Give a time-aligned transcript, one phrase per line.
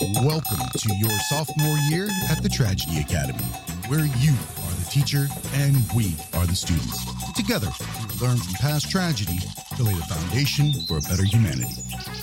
[0.00, 3.44] Welcome to your sophomore year at the Tragedy Academy,
[3.86, 7.04] where you are the teacher and we are the students.
[7.34, 9.38] Together, we learn from past tragedy
[9.76, 11.74] to lay the foundation for a better humanity.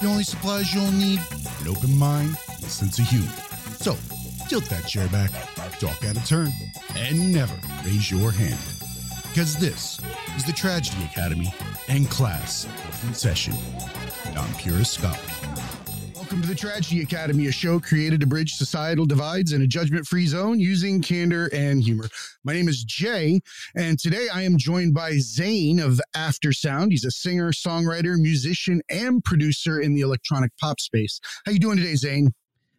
[0.01, 1.21] The only supplies you'll need
[1.61, 3.31] an open mind and a sense of humor.
[3.79, 3.95] So,
[4.49, 5.31] tilt that chair back,
[5.79, 6.51] talk out of turn,
[6.97, 8.59] and never raise your hand.
[9.29, 9.97] Because this
[10.35, 11.53] is the Tragedy Academy
[11.87, 12.67] and class
[13.07, 13.55] in session.
[14.35, 15.19] I'm Purist Scott.
[16.31, 20.07] Welcome to the Tragedy Academy, a show created to bridge societal divides in a judgment
[20.07, 22.07] free zone using candor and humor.
[22.45, 23.41] My name is Jay,
[23.75, 26.91] and today I am joined by Zain of Aftersound.
[26.91, 31.19] He's a singer, songwriter, musician, and producer in the electronic pop space.
[31.45, 32.29] How you doing today, Zain?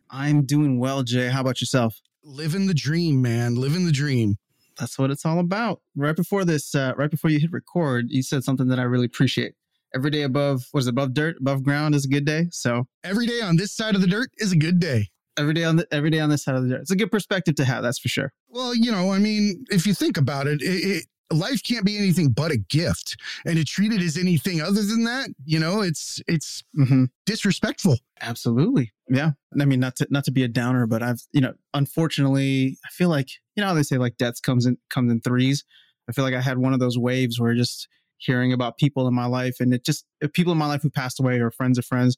[0.09, 1.29] I'm doing well, Jay.
[1.29, 2.01] How about yourself?
[2.25, 3.57] Living the dream, man.
[3.57, 4.39] Living the dream.
[4.79, 5.83] That's what it's all about.
[5.95, 9.05] Right before this, uh, right before you hit record, you said something that I really
[9.05, 9.57] appreciate
[9.95, 12.85] every day above was above dirt above ground is a good day so.
[13.05, 15.09] Every day on this side of the dirt is a good day.
[15.39, 16.83] Every day on the every day on this side of the dirt.
[16.83, 18.33] It's a good perspective to have that's for sure.
[18.49, 21.97] Well you know i mean if you think about it, it, it life can't be
[21.97, 25.81] anything but a gift and to treat it as anything other than that you know
[25.81, 27.05] it's it's mm-hmm.
[27.27, 27.99] disrespectful.
[28.21, 28.93] Absolutely.
[29.09, 29.33] Yeah.
[29.59, 32.89] I mean not to not to be a downer but i've you know unfortunately i
[32.91, 35.65] feel like you know how they say like death comes in comes in threes?
[36.09, 37.89] I feel like i had one of those waves where just
[38.25, 41.21] hearing about people in my life and it just people in my life who passed
[41.21, 42.17] away or friends of friends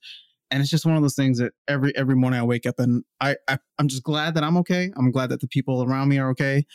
[0.51, 3.05] and it's just one of those things that every every morning I wake up and
[3.21, 4.93] I, I I'm just glad that I'm okay.
[4.97, 6.67] I'm glad that the people around me are okay,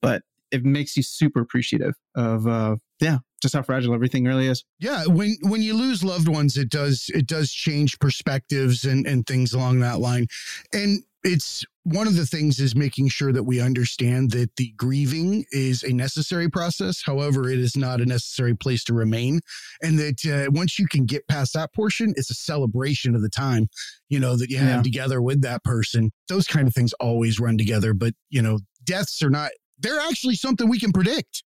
[0.00, 4.64] but it makes you super appreciative of uh yeah just how fragile everything really is
[4.78, 9.26] yeah when when you lose loved ones it does it does change perspectives and and
[9.26, 10.26] things along that line
[10.72, 15.44] and it's one of the things is making sure that we understand that the grieving
[15.50, 17.02] is a necessary process.
[17.04, 19.40] However, it is not a necessary place to remain.
[19.82, 23.28] And that uh, once you can get past that portion, it's a celebration of the
[23.28, 23.66] time,
[24.08, 26.12] you know, that you have together with that person.
[26.28, 27.92] Those kind of things always run together.
[27.92, 31.42] But, you know, deaths are not, they're actually something we can predict.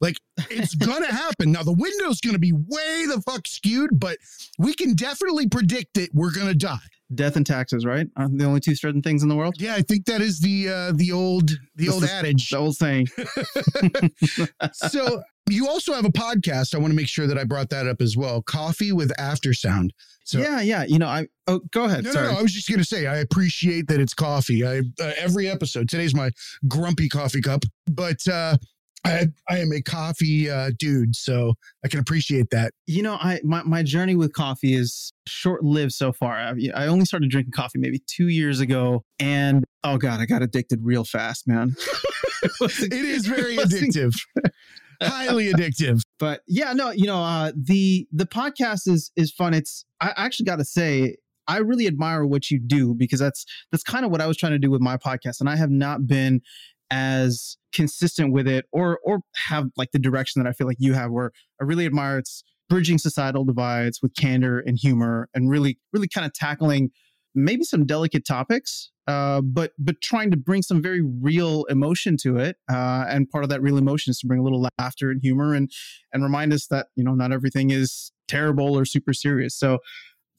[0.00, 0.16] Like
[0.48, 1.52] it's gonna happen.
[1.52, 4.16] Now the window's gonna be way the fuck skewed, but
[4.58, 6.78] we can definitely predict that we're gonna die.
[7.14, 8.06] Death and taxes, right?
[8.16, 9.54] Aren't the only two certain things in the world?
[9.58, 13.08] Yeah, I think that is the uh, the old the old adage, the old saying.
[14.72, 16.74] so you also have a podcast.
[16.74, 18.42] I want to make sure that I brought that up as well.
[18.42, 19.90] Coffee with Aftersound.
[20.24, 20.84] So, yeah, yeah.
[20.84, 22.04] You know, I oh, go ahead.
[22.04, 22.26] No, Sorry.
[22.26, 22.38] no, no.
[22.38, 24.66] I was just gonna say I appreciate that it's coffee.
[24.66, 25.88] I uh, every episode.
[25.88, 26.30] Today's my
[26.68, 28.58] grumpy coffee cup, but uh,
[29.04, 31.54] I, I am a coffee uh, dude, so
[31.84, 32.72] I can appreciate that.
[32.86, 36.36] You know, I my, my journey with coffee is short lived so far.
[36.36, 40.42] I, I only started drinking coffee maybe two years ago, and oh god, I got
[40.42, 41.76] addicted real fast, man.
[42.60, 44.14] it is very addictive,
[45.02, 46.00] highly addictive.
[46.18, 49.54] But yeah, no, you know, uh, the the podcast is is fun.
[49.54, 51.16] It's I actually got to say.
[51.50, 54.52] I really admire what you do because that's that's kind of what I was trying
[54.52, 56.42] to do with my podcast, and I have not been
[56.90, 60.94] as consistent with it or or have like the direction that I feel like you
[60.94, 65.78] have where I really admire it's bridging societal divides with candor and humor and really
[65.92, 66.90] really kind of tackling
[67.34, 72.38] maybe some delicate topics uh, but but trying to bring some very real emotion to
[72.38, 75.20] it uh, and part of that real emotion is to bring a little laughter and
[75.22, 75.70] humor and
[76.12, 79.78] and remind us that you know not everything is terrible or super serious so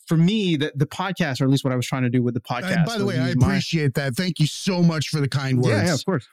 [0.09, 2.33] for me, the, the podcast, or at least what I was trying to do with
[2.33, 2.81] the podcast.
[2.81, 4.15] Uh, by the way, I appreciate my, that.
[4.15, 5.69] Thank you so much for the kind words.
[5.69, 6.27] Yeah, yeah of course.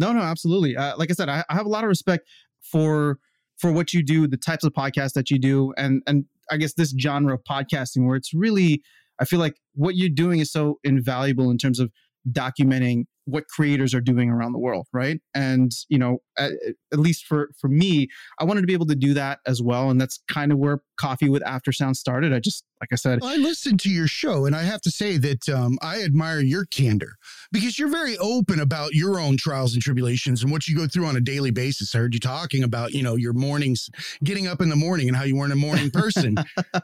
[0.00, 0.76] No, no, absolutely.
[0.76, 2.26] Uh, like I said, I, I have a lot of respect
[2.62, 3.18] for
[3.58, 6.72] for what you do, the types of podcasts that you do, and and I guess
[6.72, 8.82] this genre of podcasting where it's really,
[9.20, 11.92] I feel like what you're doing is so invaluable in terms of
[12.32, 16.52] documenting what creators are doing around the world right and you know at,
[16.92, 19.88] at, least for for me i wanted to be able to do that as well
[19.88, 23.30] and that's kind of where coffee with aftersound started i just like i said well,
[23.30, 26.64] i listened to your show and i have to say that um, i admire your
[26.66, 27.14] candor
[27.52, 31.06] because you're very open about your own trials and tribulations and what you go through
[31.06, 33.90] on a daily basis i heard you talking about you know your mornings
[34.24, 36.36] getting up in the morning and how you weren't a morning person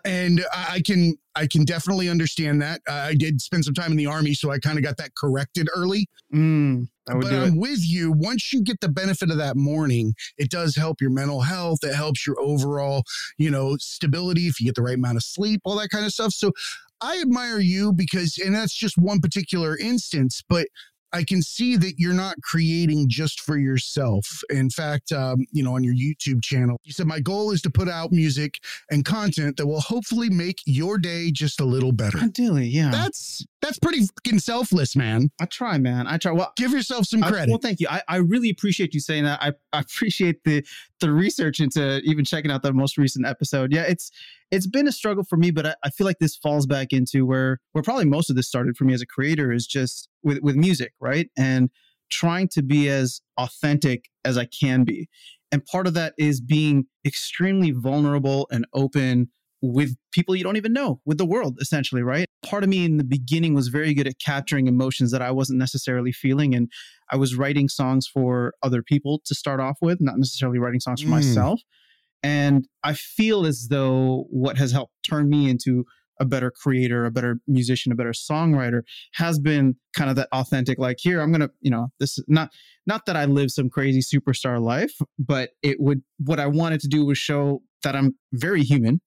[0.05, 2.81] and I, I can I can definitely understand that.
[2.89, 5.15] Uh, I did spend some time in the army, so I kind of got that
[5.15, 6.09] corrected early.
[6.35, 7.61] Mm, but I'm it.
[7.61, 8.13] with you.
[8.13, 11.79] Once you get the benefit of that morning, it does help your mental health.
[11.83, 13.05] It helps your overall,
[13.39, 16.13] you know, stability if you get the right amount of sleep, all that kind of
[16.13, 16.33] stuff.
[16.33, 16.53] So
[17.01, 20.67] I admire you because, and that's just one particular instance, but
[21.13, 24.43] I can see that you're not creating just for yourself.
[24.51, 27.71] In fact, um, you know, on your YouTube channel, you said, My goal is to
[27.71, 28.59] put out music
[28.91, 32.19] and content that will hopefully make your day just a little better.
[32.19, 32.91] Ideally, yeah.
[32.91, 35.31] That's That's pretty fucking selfless, man.
[35.41, 36.07] I try, man.
[36.07, 36.33] I try.
[36.33, 37.49] Well, Give yourself some I- credit.
[37.51, 37.89] well, thank you.
[37.91, 39.43] I, I really appreciate you saying that.
[39.43, 40.65] I, I appreciate the
[41.01, 43.73] the research into even checking out the most recent episode.
[43.73, 44.11] Yeah, it's
[44.51, 47.27] it's been a struggle for me, but I, I feel like this falls back into
[47.27, 50.39] where where probably most of this started for me as a creator is just with
[50.43, 51.29] with music, right?
[51.37, 51.71] And
[52.11, 55.09] trying to be as authentic as I can be.
[55.53, 59.31] And part of that is being extremely vulnerable and open
[59.63, 62.27] with people you don't even know, with the world, essentially, right?
[62.45, 65.59] Part of me in the beginning was very good at capturing emotions that I wasn't
[65.59, 66.55] necessarily feeling.
[66.55, 66.71] And
[67.11, 71.01] I was writing songs for other people to start off with, not necessarily writing songs
[71.03, 71.13] for Mm.
[71.13, 71.61] myself.
[72.23, 75.85] And I feel as though what has helped turn me into
[76.19, 78.81] a better creator, a better musician, a better songwriter
[79.15, 82.51] has been kind of that authentic, like, here, I'm gonna, you know, this is not
[82.87, 86.89] not that I live some crazy superstar life, but it would what I wanted to
[86.89, 89.01] do was show that I'm very human.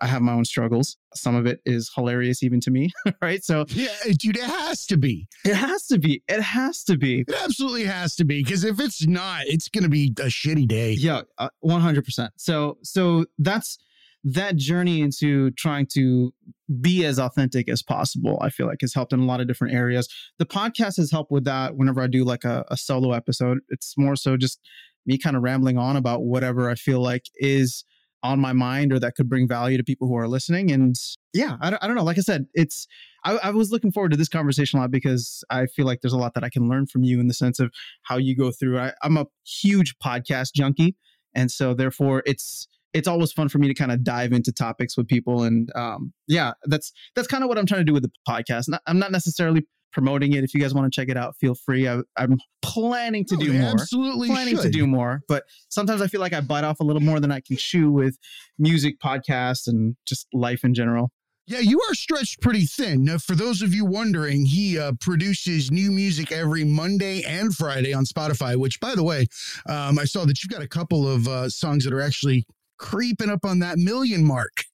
[0.00, 0.96] I have my own struggles.
[1.14, 2.90] Some of it is hilarious even to me,
[3.22, 3.42] right?
[3.42, 5.26] So yeah, dude, it has to be.
[5.44, 6.22] it has to be.
[6.28, 7.20] It has to be.
[7.20, 8.42] It absolutely has to be.
[8.42, 10.92] Because if it's not, it's going to be a shitty day.
[10.92, 12.32] Yeah, uh, one hundred percent.
[12.36, 13.78] So, so that's
[14.24, 16.32] that journey into trying to
[16.80, 18.38] be as authentic as possible.
[18.42, 20.08] I feel like has helped in a lot of different areas.
[20.38, 21.76] The podcast has helped with that.
[21.76, 24.60] Whenever I do like a, a solo episode, it's more so just
[25.06, 27.84] me kind of rambling on about whatever I feel like is
[28.22, 30.70] on my mind or that could bring value to people who are listening.
[30.70, 30.96] And
[31.32, 32.04] yeah, I don't, I don't know.
[32.04, 32.86] Like I said, it's
[33.24, 36.12] I, I was looking forward to this conversation a lot because I feel like there's
[36.12, 37.72] a lot that I can learn from you in the sense of
[38.02, 38.78] how you go through.
[38.78, 40.96] I, I'm a huge podcast junkie,
[41.34, 44.96] and so therefore it's it's always fun for me to kind of dive into topics
[44.96, 45.42] with people.
[45.42, 48.68] And um, yeah, that's that's kind of what I'm trying to do with the podcast.
[48.68, 50.44] Not, I'm not necessarily promoting it.
[50.44, 51.88] If you guys want to check it out, feel free.
[51.88, 56.20] I, I'm planning to do more Absolutely planning to do more, but sometimes I feel
[56.20, 58.18] like I bite off a little more than I can chew with
[58.58, 61.10] music podcasts and just life in general.
[61.46, 63.04] Yeah, you are stretched pretty thin.
[63.04, 67.94] Now, for those of you wondering, he uh, produces new music every Monday and Friday
[67.94, 68.54] on Spotify.
[68.54, 69.28] Which, by the way,
[69.66, 72.44] um, I saw that you've got a couple of uh, songs that are actually
[72.78, 74.64] creeping up on that million mark.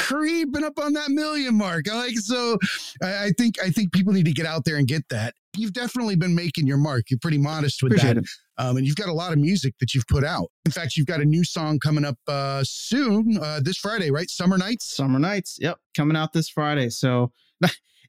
[0.00, 1.88] Creeping up on that million mark.
[1.90, 2.58] I like so.
[3.02, 5.34] I, I think I think people need to get out there and get that.
[5.56, 7.10] You've definitely been making your mark.
[7.10, 8.24] You're pretty modest with Appreciate that.
[8.24, 8.30] it.
[8.56, 10.48] Um, and you've got a lot of music that you've put out.
[10.64, 14.30] In fact, you've got a new song coming up uh, soon, uh, this Friday, right?
[14.30, 14.94] Summer Nights.
[14.94, 15.58] Summer Nights.
[15.60, 16.88] Yep, coming out this Friday.
[16.90, 17.32] So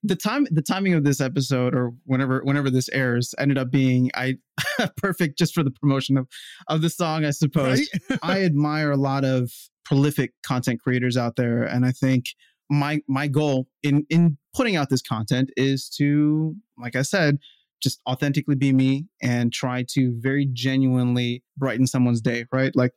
[0.03, 4.09] the time the timing of this episode or whenever whenever this airs ended up being
[4.15, 4.37] I
[4.97, 6.27] perfect just for the promotion of
[6.67, 7.87] of the song, I suppose.
[8.09, 8.19] Right?
[8.23, 9.51] I admire a lot of
[9.85, 12.25] prolific content creators out there, and I think
[12.69, 17.37] my my goal in in putting out this content is to, like I said,
[17.81, 22.45] just authentically be me and try to very genuinely brighten someone's day.
[22.51, 22.93] Right, like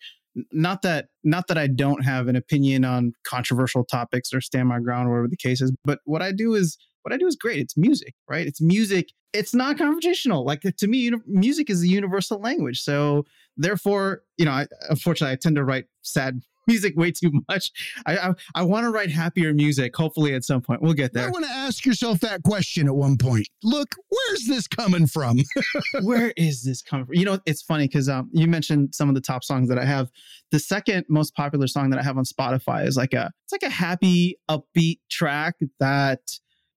[0.52, 4.80] not that not that I don't have an opinion on controversial topics or stand my
[4.80, 7.36] ground, or whatever the case is, but what I do is what I do is
[7.36, 7.58] great.
[7.58, 8.46] It's music, right?
[8.46, 9.12] It's music.
[9.32, 10.44] It's not confrontational.
[10.44, 12.80] Like to me, uni- music is a universal language.
[12.80, 13.24] So
[13.56, 17.70] therefore, you know, I, unfortunately, I tend to write sad music way too much.
[18.06, 19.94] I I, I want to write happier music.
[19.94, 21.26] Hopefully, at some point, we'll get there.
[21.26, 23.46] I want to ask yourself that question at one point.
[23.62, 25.40] Look, where's this coming from?
[26.02, 27.16] Where is this coming from?
[27.16, 29.84] You know, it's funny because um, you mentioned some of the top songs that I
[29.84, 30.10] have.
[30.52, 33.62] The second most popular song that I have on Spotify is like a it's like
[33.62, 36.20] a happy, upbeat track that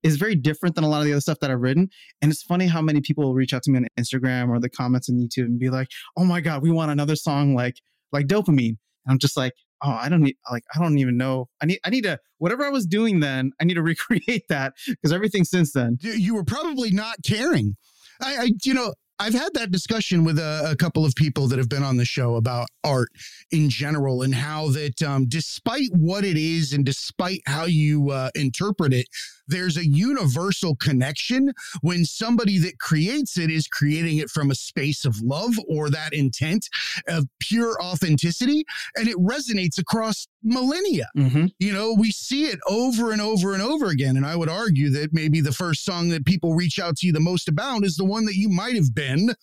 [0.02, 1.88] is very different than a lot of the other stuff that I've written.
[2.22, 5.08] And it's funny how many people reach out to me on Instagram or the comments
[5.08, 7.76] on YouTube and be like, "Oh my god, we want another song like
[8.12, 9.52] like dopamine." And I'm just like,
[9.82, 11.48] "Oh, I don't need like I don't even know.
[11.60, 13.52] I need I need to whatever I was doing then.
[13.60, 17.76] I need to recreate that because everything since then." You- you were probably not caring.
[18.20, 21.58] I, I you know, I've had that discussion with a, a couple of people that
[21.58, 23.08] have been on the show about art
[23.50, 28.30] in general and how that, um, despite what it is and despite how you uh,
[28.36, 29.06] interpret it,
[29.48, 35.04] there's a universal connection when somebody that creates it is creating it from a space
[35.04, 36.68] of love or that intent
[37.08, 38.64] of pure authenticity,
[38.96, 41.08] and it resonates across millennia.
[41.16, 41.46] Mm-hmm.
[41.58, 44.16] You know, we see it over and over and over again.
[44.16, 47.12] And I would argue that maybe the first song that people reach out to you
[47.12, 49.34] the most about is the one that you might have been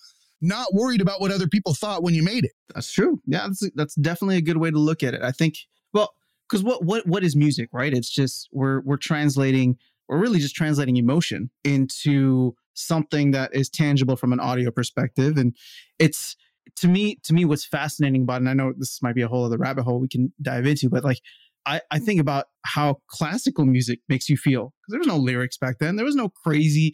[0.41, 2.51] not worried about what other people thought when you made it.
[2.73, 3.21] That's true.
[3.25, 5.21] Yeah, that's that's definitely a good way to look at it.
[5.21, 5.55] I think.
[5.93, 6.13] Well,
[6.47, 7.93] because what what what is music, right?
[7.93, 9.77] It's just we're we're translating.
[10.07, 15.55] We're really just translating emotion into something that is tangible from an audio perspective, and
[15.99, 16.35] it's
[16.77, 18.41] to me to me what's fascinating about.
[18.41, 20.89] And I know this might be a whole other rabbit hole we can dive into,
[20.89, 21.19] but like
[21.65, 25.57] I I think about how classical music makes you feel because there was no lyrics
[25.57, 25.95] back then.
[25.95, 26.93] There was no crazy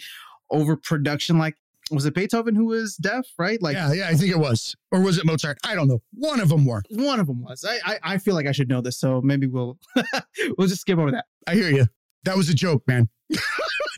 [0.51, 1.55] overproduction like
[1.89, 3.61] was it Beethoven who was deaf, right?
[3.61, 4.75] Like yeah, yeah, I think it was.
[4.91, 5.57] Or was it Mozart?
[5.65, 6.01] I don't know.
[6.13, 6.81] One of them were.
[6.89, 7.65] one of them was.
[7.67, 9.77] I, I I feel like I should know this, so maybe we'll
[10.57, 11.25] we'll just skip over that.
[11.47, 11.87] I hear you.
[12.23, 13.09] That was a joke, man.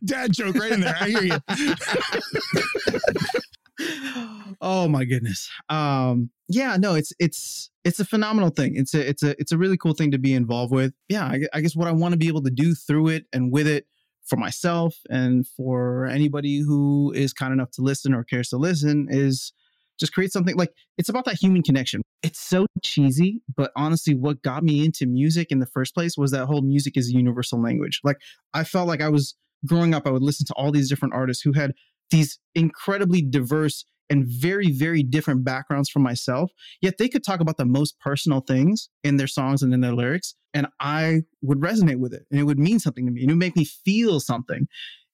[0.06, 0.96] Dad joke right in there.
[1.00, 1.38] I hear you.
[4.62, 5.50] oh my goodness.
[5.70, 8.76] Um, yeah, no, it's it's it's a phenomenal thing.
[8.76, 10.94] It's a it's a it's a really cool thing to be involved with.
[11.10, 13.52] Yeah, I, I guess what I want to be able to do through it and
[13.52, 13.88] with it
[14.26, 19.08] for myself and for anybody who is kind enough to listen or cares to listen
[19.10, 19.54] is
[20.00, 22.02] just create something like it's about that human connection.
[22.22, 26.32] It's so cheesy, but honestly, what got me into music in the first place was
[26.32, 28.00] that whole music is a universal language.
[28.04, 28.18] Like
[28.54, 29.36] I felt like I was
[29.66, 31.74] growing up, I would listen to all these different artists who had
[32.12, 36.52] these incredibly diverse and very, very different backgrounds from myself.
[36.82, 39.94] Yet they could talk about the most personal things in their songs and in their
[39.94, 40.36] lyrics.
[40.54, 43.34] And I would resonate with it and it would mean something to me and it
[43.34, 44.68] would make me feel something.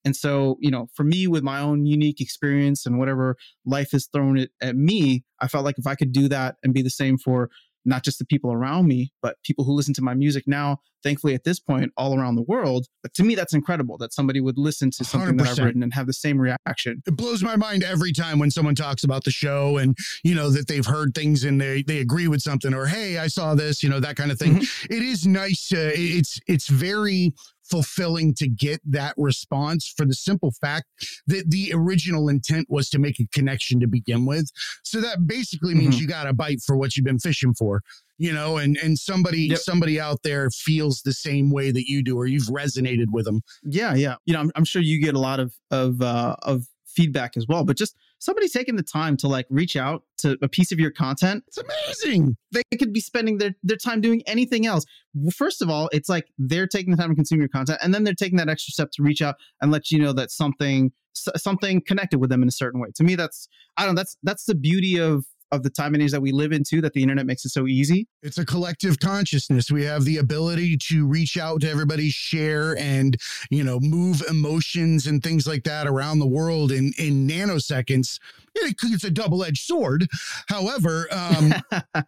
[0.05, 4.07] And so, you know, for me, with my own unique experience and whatever life has
[4.07, 6.89] thrown it at me, I felt like if I could do that and be the
[6.89, 7.49] same for
[7.85, 11.33] not just the people around me, but people who listen to my music now, thankfully
[11.33, 12.87] at this point, all around the world.
[13.01, 15.37] But to me, that's incredible that somebody would listen to something 100%.
[15.37, 17.01] that I've written and have the same reaction.
[17.07, 20.49] It blows my mind every time when someone talks about the show and, you know,
[20.49, 23.81] that they've heard things and they, they agree with something or, hey, I saw this,
[23.81, 24.55] you know, that kind of thing.
[24.57, 24.93] Mm-hmm.
[24.93, 25.71] It is nice.
[25.73, 27.33] Uh, it's, it's very
[27.69, 30.85] fulfilling to get that response for the simple fact
[31.27, 34.49] that the original intent was to make a connection to begin with.
[34.83, 36.01] So that basically means mm-hmm.
[36.01, 37.81] you got a bite for what you've been fishing for,
[38.17, 39.59] you know, and and somebody yep.
[39.59, 43.41] somebody out there feels the same way that you do or you've resonated with them.
[43.63, 44.15] Yeah, yeah.
[44.25, 47.47] You know, I'm, I'm sure you get a lot of of uh of feedback as
[47.47, 50.79] well, but just somebody taking the time to like reach out to a piece of
[50.79, 51.43] your content.
[51.47, 52.37] It's amazing.
[52.51, 54.85] They could be spending their, their time doing anything else.
[55.33, 58.03] First of all, it's like they're taking the time to consume your content and then
[58.03, 61.81] they're taking that extra step to reach out and let you know that something something
[61.81, 62.89] connected with them in a certain way.
[62.95, 63.47] To me that's
[63.77, 66.31] I don't know, that's that's the beauty of of the time and age that we
[66.31, 68.07] live into that the internet makes it so easy.
[68.21, 69.71] It's a collective consciousness.
[69.71, 73.17] We have the ability to reach out to everybody, share and,
[73.49, 78.19] you know, move emotions and things like that around the world in, in nanoseconds.
[78.55, 80.07] It's a double edged sword.
[80.47, 81.53] However, um,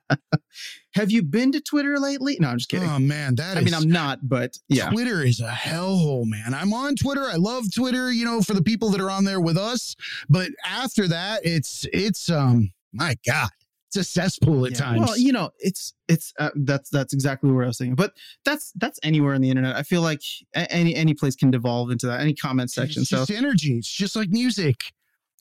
[0.96, 2.38] have you been to Twitter lately?
[2.40, 2.90] No, I'm just kidding.
[2.90, 4.90] Oh man, that I is, mean, I'm not, but yeah.
[4.90, 6.54] Twitter is a hellhole, man.
[6.54, 7.24] I'm on Twitter.
[7.24, 9.96] I love Twitter, you know, for the people that are on there with us.
[10.30, 13.50] But after that, it's it's um my God,
[13.90, 14.78] it's a cesspool at yeah.
[14.78, 15.02] times.
[15.02, 17.96] Well, you know, it's it's uh, that's that's exactly where I was thinking.
[17.96, 18.14] But
[18.46, 19.76] that's that's anywhere on the internet.
[19.76, 20.22] I feel like
[20.54, 22.22] any any place can devolve into that.
[22.22, 23.02] Any comment section.
[23.02, 23.78] It's so energy.
[23.78, 24.78] It's just like music.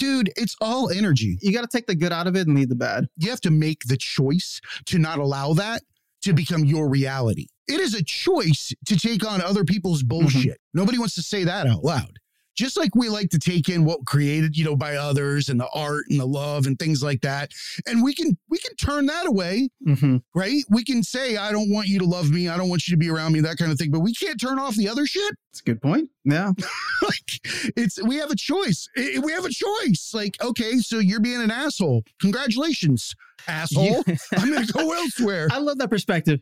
[0.00, 1.38] Dude, it's all energy.
[1.42, 3.08] You got to take the good out of it and leave the bad.
[3.18, 5.82] You have to make the choice to not allow that
[6.22, 7.48] to become your reality.
[7.68, 10.08] It is a choice to take on other people's mm-hmm.
[10.08, 10.52] bullshit.
[10.52, 10.80] Mm-hmm.
[10.80, 12.19] Nobody wants to say that out loud
[12.60, 15.68] just like we like to take in what created, you know, by others and the
[15.74, 17.50] art and the love and things like that.
[17.86, 20.18] And we can we can turn that away, mm-hmm.
[20.34, 20.62] right?
[20.68, 22.98] We can say, I don't want you to love me, I don't want you to
[22.98, 23.90] be around me, that kind of thing.
[23.90, 25.34] But we can't turn off the other shit.
[25.50, 26.10] It's a good point.
[26.24, 26.52] Yeah.
[27.02, 27.40] like
[27.76, 28.88] it's we have a choice.
[28.96, 30.12] We have a choice.
[30.14, 32.04] Like, okay, so you're being an asshole.
[32.20, 33.14] Congratulations,
[33.48, 34.04] asshole.
[34.06, 34.16] Yeah.
[34.36, 35.48] I'm gonna go elsewhere.
[35.52, 36.40] I love that perspective.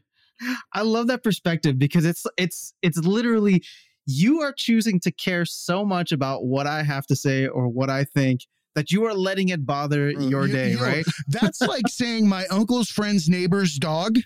[0.72, 3.62] I love that perspective because it's it's it's literally
[4.10, 7.90] you are choosing to care so much about what I have to say or what
[7.90, 8.40] I think
[8.74, 11.04] that you are letting it bother mm, your you, day, you right?
[11.28, 14.16] that's like saying my uncle's friend's neighbor's dog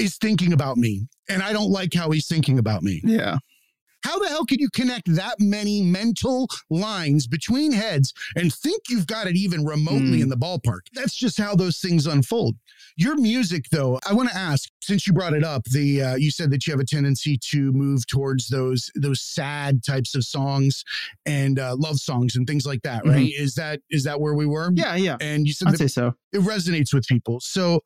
[0.00, 3.02] is thinking about me and I don't like how he's thinking about me.
[3.04, 3.36] Yeah.
[4.02, 9.06] How the hell can you connect that many mental lines between heads and think you've
[9.06, 10.22] got it even remotely mm.
[10.22, 10.80] in the ballpark?
[10.94, 12.56] That's just how those things unfold.
[12.96, 15.64] Your music, though, I want to ask since you brought it up.
[15.64, 19.84] The uh, you said that you have a tendency to move towards those those sad
[19.84, 20.84] types of songs
[21.26, 23.28] and uh, love songs and things like that, right?
[23.28, 23.42] Mm-hmm.
[23.42, 24.70] Is that is that where we were?
[24.74, 25.16] Yeah, yeah.
[25.20, 26.14] And you said I'd say so.
[26.32, 27.40] It resonates with people.
[27.40, 27.80] So,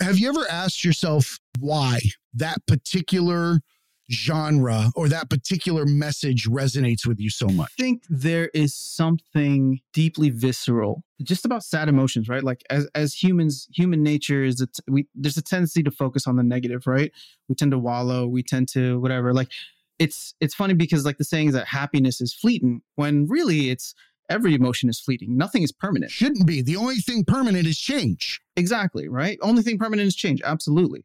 [0.00, 2.00] have you ever asked yourself why
[2.34, 3.60] that particular
[4.10, 7.70] genre or that particular message resonates with you so much?
[7.78, 12.42] I think there is something deeply visceral just about sad emotions, right?
[12.42, 16.36] Like as as humans, human nature is that we there's a tendency to focus on
[16.36, 17.12] the negative, right?
[17.48, 19.32] We tend to wallow, we tend to whatever.
[19.32, 19.50] Like
[19.98, 23.94] it's it's funny because like the saying is that happiness is fleeting when really it's
[24.28, 25.36] every emotion is fleeting.
[25.36, 26.10] Nothing is permanent.
[26.10, 26.62] Shouldn't be.
[26.62, 28.40] The only thing permanent is change.
[28.56, 29.38] Exactly, right?
[29.42, 30.40] Only thing permanent is change.
[30.42, 31.04] Absolutely.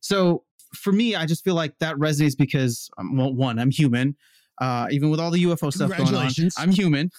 [0.00, 0.44] So
[0.76, 4.16] for me, I just feel like that resonates because, um, well, one, I'm human.
[4.60, 7.10] Uh, even with all the UFO stuff going on, I'm human.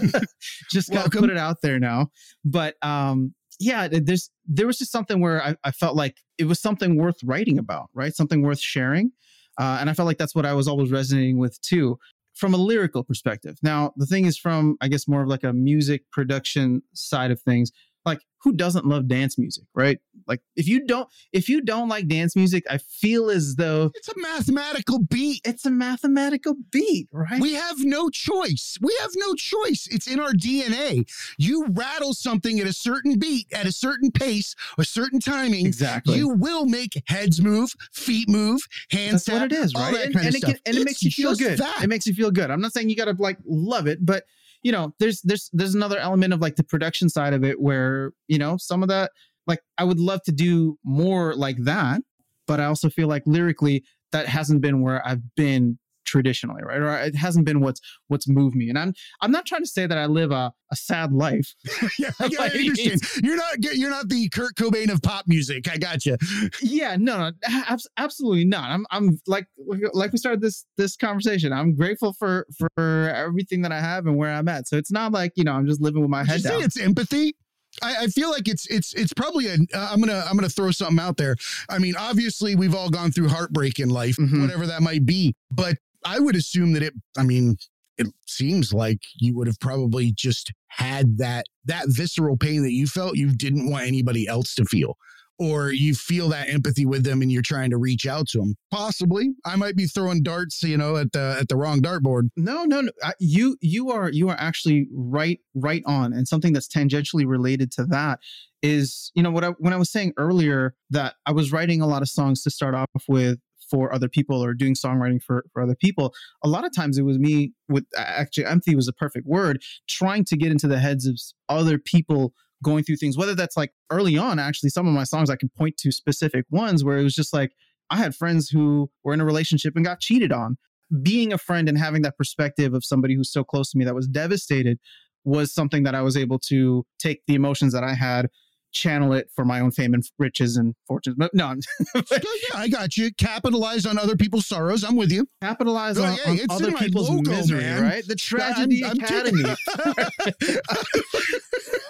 [0.70, 2.08] just gotta put it out there now.
[2.44, 6.60] But um, yeah, there's there was just something where I, I, felt like it was
[6.60, 8.14] something worth writing about, right?
[8.14, 9.12] Something worth sharing.
[9.58, 11.98] Uh, and I felt like that's what I was always resonating with too,
[12.34, 13.56] from a lyrical perspective.
[13.62, 17.40] Now, the thing is, from I guess more of like a music production side of
[17.40, 17.70] things,
[18.04, 19.98] like who doesn't love dance music, right?
[20.26, 24.08] Like if you don't if you don't like dance music, I feel as though it's
[24.08, 25.40] a mathematical beat.
[25.44, 27.40] It's a mathematical beat, right?
[27.40, 28.78] We have no choice.
[28.80, 29.88] We have no choice.
[29.90, 31.08] It's in our DNA.
[31.38, 35.66] You rattle something at a certain beat, at a certain pace, a certain timing.
[35.66, 36.16] Exactly.
[36.16, 39.94] You will make heads move, feet move, hands That's what it is, right?
[39.94, 41.58] And, and, it, can, and it makes you feel good.
[41.58, 41.82] That.
[41.82, 42.50] It makes you feel good.
[42.50, 44.24] I'm not saying you got to like love it, but
[44.64, 48.12] you know, there's there's there's another element of like the production side of it where
[48.26, 49.12] you know some of that
[49.46, 52.00] like I would love to do more like that,
[52.46, 55.78] but I also feel like lyrically that hasn't been where I've been
[56.14, 56.80] traditionally, right?
[56.80, 58.68] Or it hasn't been what's what's moved me.
[58.68, 61.52] And I'm I'm not trying to say that I live a, a sad life.
[61.98, 63.00] yeah, I, I understand.
[63.20, 65.68] You're not you're not the Kurt Cobain of pop music.
[65.68, 66.16] I got you.
[66.62, 68.70] Yeah, no, no, absolutely not.
[68.70, 69.48] I'm I'm like
[69.92, 71.52] like we started this this conversation.
[71.52, 74.68] I'm grateful for for everything that I have and where I'm at.
[74.68, 76.62] So it's not like you know I'm just living with my Would head down.
[76.62, 77.34] it's empathy.
[77.82, 79.54] I, I, feel like it's it's it's probably a.
[79.54, 81.36] am uh, gonna I'm gonna throw something out there.
[81.68, 84.42] I mean, obviously we've all gone through heartbreak in life, mm-hmm.
[84.42, 85.34] whatever that might be.
[85.50, 86.94] But I would assume that it.
[87.16, 87.56] I mean,
[87.98, 92.86] it seems like you would have probably just had that that visceral pain that you
[92.86, 93.16] felt.
[93.16, 94.96] You didn't want anybody else to feel
[95.38, 98.54] or you feel that empathy with them and you're trying to reach out to them
[98.70, 102.64] possibly i might be throwing darts you know at the at the wrong dartboard no
[102.64, 107.26] no no you you are you are actually right right on and something that's tangentially
[107.26, 108.18] related to that
[108.62, 111.86] is you know what I, when i was saying earlier that i was writing a
[111.86, 113.38] lot of songs to start off with
[113.74, 116.14] for other people or doing songwriting for, for other people
[116.44, 120.24] a lot of times it was me with actually empathy was a perfect word trying
[120.24, 122.32] to get into the heads of other people
[122.64, 125.50] going through things, whether that's like early on, actually, some of my songs I can
[125.50, 127.52] point to specific ones where it was just like,
[127.90, 130.56] I had friends who were in a relationship and got cheated on.
[131.02, 133.94] Being a friend and having that perspective of somebody who's so close to me that
[133.94, 134.78] was devastated
[135.24, 138.28] was something that I was able to take the emotions that I had
[138.74, 141.16] channel it for my own fame and riches and fortunes.
[141.16, 141.54] But no,
[141.94, 142.18] yeah,
[142.54, 143.12] I got you.
[143.14, 144.84] Capitalize on other people's sorrows.
[144.84, 145.26] I'm with you.
[145.40, 147.82] Capitalize oh, on, yeah, on other people's logo, misery, man.
[147.82, 148.06] right?
[148.06, 149.42] The tragedy I'm, I'm academy.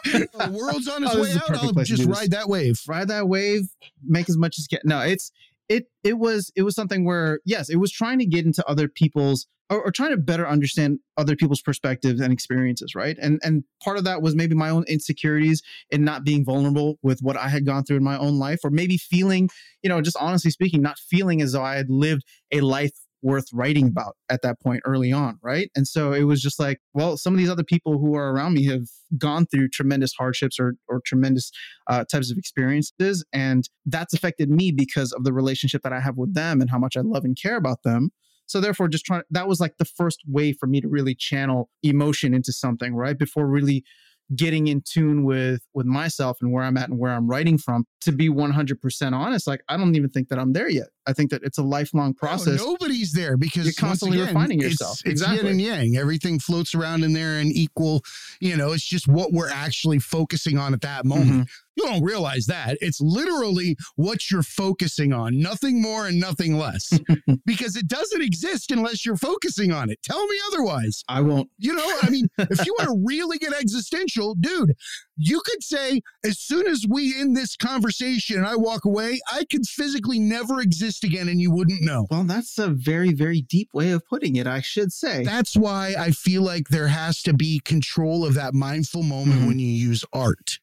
[0.05, 1.65] the world's on oh, its oh, way out.
[1.65, 2.81] I'll just ride that wave.
[2.87, 3.69] Ride that wave.
[4.07, 4.85] Make as much as get.
[4.85, 5.33] No, it's
[5.69, 5.87] it.
[6.03, 9.47] It was it was something where yes, it was trying to get into other people's
[9.71, 13.97] or, or, trying to better understand other people's perspectives and experiences right and and part
[13.97, 17.65] of that was maybe my own insecurities and not being vulnerable with what i had
[17.65, 19.49] gone through in my own life or maybe feeling
[19.83, 22.93] you know just honestly speaking not feeling as though i had lived a life
[23.25, 26.79] worth writing about at that point early on right and so it was just like
[26.93, 28.87] well some of these other people who are around me have
[29.19, 31.51] gone through tremendous hardships or, or tremendous
[31.89, 36.17] uh, types of experiences and that's affected me because of the relationship that i have
[36.17, 38.11] with them and how much i love and care about them
[38.47, 41.71] so therefore, just trying that was like the first way for me to really channel
[41.83, 43.19] emotion into something, right?
[43.19, 43.85] Before really
[44.35, 47.87] getting in tune with with myself and where I'm at and where I'm writing from.
[48.03, 50.89] To be 100% honest, like I don't even think that I'm there yet.
[51.07, 52.61] I think that it's a lifelong process.
[52.61, 55.01] No, nobody's there because you're constantly again, refining yourself.
[55.05, 55.39] It's, exactly.
[55.39, 55.97] yin and yang.
[55.97, 58.03] Everything floats around in there and equal.
[58.41, 61.31] You know, it's just what we're actually focusing on at that moment.
[61.31, 61.74] Mm-hmm.
[61.77, 62.79] You don't realize that.
[62.81, 66.99] It's literally what you're focusing on, nothing more and nothing less,
[67.47, 70.03] because it doesn't exist unless you're focusing on it.
[70.03, 71.03] Tell me otherwise.
[71.09, 71.51] I won't.
[71.59, 74.75] You know, I mean, if you want to really get existential, dude,
[75.17, 79.45] you could say, as soon as we end this conversation and I walk away, I
[79.45, 82.07] could physically never exist again and you wouldn't know.
[82.11, 85.25] Well, that's a very, very deep way of putting it, I should say.
[85.25, 89.49] That's why I feel like there has to be control of that mindful moment mm-hmm.
[89.49, 90.59] when you use art,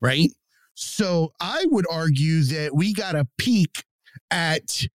[0.00, 0.30] right?
[0.76, 3.82] So I would argue that we got a peek
[4.30, 4.86] at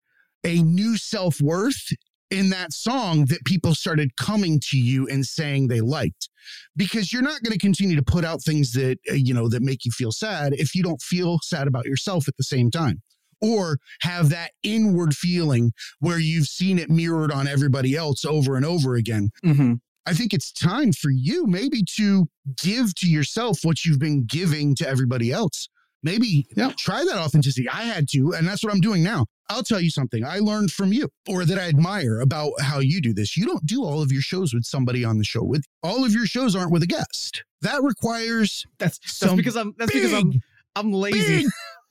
[0.44, 1.92] a new self worth
[2.30, 6.30] in that song that people started coming to you and saying they liked.
[6.76, 9.62] Because you're not going to continue to put out things that uh, you know that
[9.62, 13.02] make you feel sad if you don't feel sad about yourself at the same time.
[13.40, 18.64] Or have that inward feeling where you've seen it mirrored on everybody else over and
[18.64, 19.30] over again.
[19.44, 19.74] Mm-hmm.
[20.06, 22.26] I think it's time for you maybe to
[22.60, 25.68] give to yourself what you've been giving to everybody else.
[26.02, 26.72] Maybe yeah.
[26.76, 27.68] try that authenticity.
[27.68, 29.26] I had to, and that's what I'm doing now.
[29.48, 33.00] I'll tell you something I learned from you or that I admire about how you
[33.00, 33.36] do this.
[33.36, 36.12] You don't do all of your shows with somebody on the show with all of
[36.12, 37.44] your shows aren't with a guest.
[37.60, 40.32] That requires that's that's because I'm that's big, because I'm
[40.74, 41.44] I'm lazy.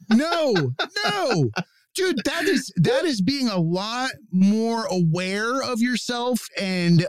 [0.09, 0.73] Big, no,
[1.05, 1.49] no
[1.93, 7.05] dude that is that is being a lot more aware of yourself and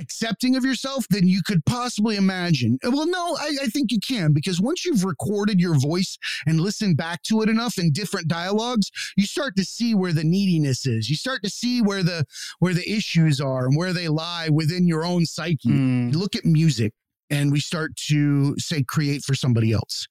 [0.00, 2.78] accepting of yourself than you could possibly imagine.
[2.82, 6.96] Well no I, I, think you can because once you've recorded your voice and listened
[6.96, 11.10] back to it enough in different dialogues you start to see where the neediness is.
[11.10, 12.24] You start to see where the
[12.60, 15.68] where the issues are and where they lie within your own psyche.
[15.68, 16.14] Mm.
[16.14, 16.92] look at music
[17.30, 20.06] and we start to say create for somebody else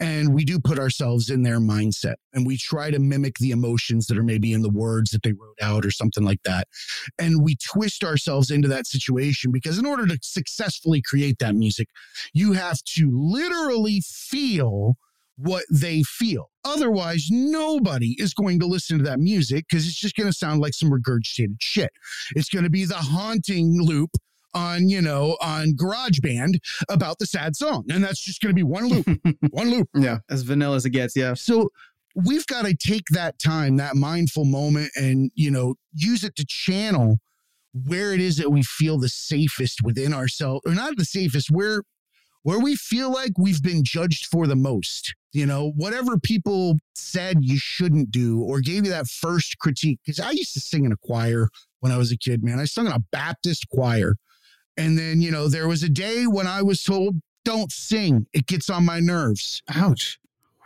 [0.00, 4.06] and we do put ourselves in their mindset and we try to mimic the emotions
[4.06, 6.66] that are maybe in the words that they wrote out or something like that.
[7.18, 11.88] And we twist ourselves into that situation because in order to successfully create that music,
[12.32, 14.96] you have to literally feel
[15.36, 16.50] what they feel.
[16.64, 20.60] Otherwise, nobody is going to listen to that music because it's just going to sound
[20.60, 21.90] like some regurgitated shit.
[22.36, 24.10] It's going to be the haunting loop
[24.54, 27.84] on, you know, on GarageBand about the sad song.
[27.90, 29.06] And that's just going to be one loop,
[29.50, 29.88] one loop.
[29.94, 30.18] Yeah.
[30.30, 31.16] As vanilla as it gets.
[31.16, 31.34] Yeah.
[31.34, 31.70] So
[32.14, 36.46] we've got to take that time, that mindful moment, and, you know, use it to
[36.46, 37.18] channel
[37.86, 41.82] where it is that we feel the safest within ourselves, or not the safest, where
[42.44, 45.14] where we feel like we've been judged for the most.
[45.32, 49.98] You know, whatever people said you shouldn't do or gave you that first critique.
[50.04, 51.48] Because I used to sing in a choir
[51.80, 52.60] when I was a kid, man.
[52.60, 54.14] I sung in a Baptist choir.
[54.76, 58.46] And then, you know, there was a day when I was told, don't sing, it
[58.46, 59.62] gets on my nerves.
[59.74, 60.18] Ouch.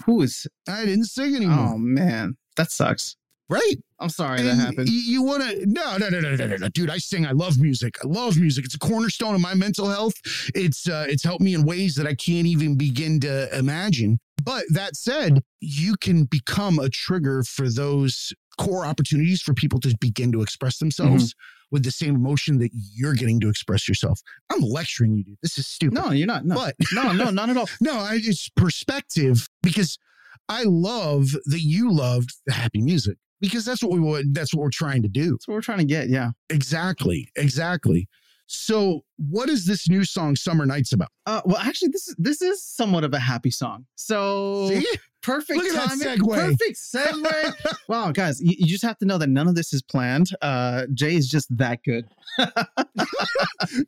[0.07, 0.47] Who is?
[0.68, 1.73] I didn't sing anymore.
[1.75, 2.37] Oh, man.
[2.57, 3.16] That sucks.
[3.51, 3.77] Right.
[3.99, 4.88] I'm sorry And that happened.
[4.90, 6.90] You want to, no, no, no, no, no, no, no, dude.
[6.90, 7.27] I sing.
[7.27, 7.97] I love music.
[8.05, 8.64] I love music.
[8.66, 10.14] It's a cornerstone of my mental health.
[10.55, 14.21] It's, uh, it's helped me in ways that I can't even begin to imagine.
[14.44, 19.97] But that said, you can become a trigger for those core opportunities for people to
[20.01, 21.35] begin to express themselves
[21.71, 24.21] with the same emotion that you're getting to express yourself.
[24.51, 25.38] I'm lecturing you, dude.
[25.42, 25.94] This is stupid.
[25.94, 26.44] No, you're not.
[26.44, 26.55] No.
[26.55, 27.68] But no, no, not at all.
[27.81, 29.99] no, I, it's perspective because
[30.49, 34.35] I love that you loved the happy music because that's what we want.
[34.35, 35.33] That's what we're trying to do.
[35.33, 36.09] That's what we're trying to get.
[36.09, 36.31] Yeah.
[36.51, 37.31] Exactly.
[37.37, 38.09] Exactly.
[38.51, 41.11] So, what is this new song, "Summer Nights," about?
[41.27, 43.85] Uh, well, actually, this is this is somewhat of a happy song.
[43.94, 44.87] So See?
[45.29, 46.35] Perfect Look at that segue.
[46.35, 47.79] Perfect segue.
[47.88, 50.31] wow, guys, you, you just have to know that none of this is planned.
[50.41, 52.07] Uh, Jay is just that good.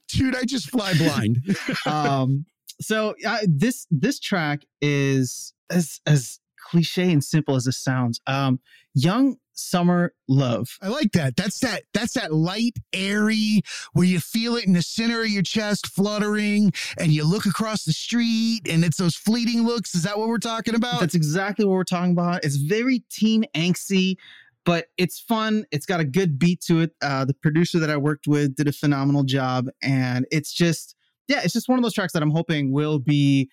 [0.09, 1.38] Dude, I just fly blind.
[1.87, 2.44] um,
[2.81, 8.20] so uh, this this track is as as cliche and simple as it sounds.
[8.26, 8.61] Um,
[8.94, 10.77] young summer love.
[10.83, 11.37] I like that.
[11.37, 11.85] That's that.
[11.94, 16.73] That's that light, airy, where you feel it in the center of your chest, fluttering,
[16.99, 19.94] and you look across the street, and it's those fleeting looks.
[19.94, 21.01] Is that what we're talking about?
[21.01, 22.44] That's exactly what we're talking about.
[22.44, 24.16] It's very teen angsty,
[24.64, 25.66] but it's fun.
[25.70, 26.92] It's got a good beat to it.
[27.03, 30.96] Uh, the producer that I worked with did a phenomenal job, and it's just
[31.29, 33.49] yeah, it's just one of those tracks that I'm hoping will be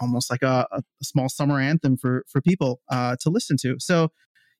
[0.00, 3.76] almost like a, a small summer anthem for for people uh, to listen to.
[3.78, 4.10] So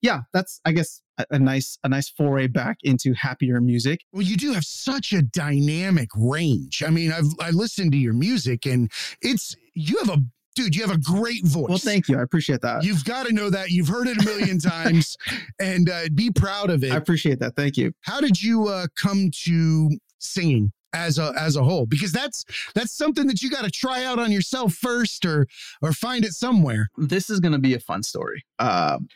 [0.02, 4.04] yeah, that's I guess a, a nice a nice foray back into happier music.
[4.12, 6.82] Well, you do have such a dynamic range.
[6.82, 8.90] I mean, I've I listened to your music, and
[9.22, 10.22] it's you have a
[10.56, 10.74] dude.
[10.74, 11.68] You have a great voice.
[11.68, 12.18] Well, thank you.
[12.18, 12.84] I appreciate that.
[12.84, 13.70] You've got to know that.
[13.70, 15.16] You've heard it a million times,
[15.60, 16.92] and uh, be proud of it.
[16.92, 17.54] I appreciate that.
[17.56, 17.92] Thank you.
[18.00, 21.86] How did you uh, come to singing as a as a whole?
[21.86, 25.46] Because that's that's something that you got to try out on yourself first, or
[25.80, 26.88] or find it somewhere.
[26.96, 28.44] this is going to be a fun story.
[28.58, 29.06] Um,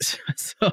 [0.36, 0.70] so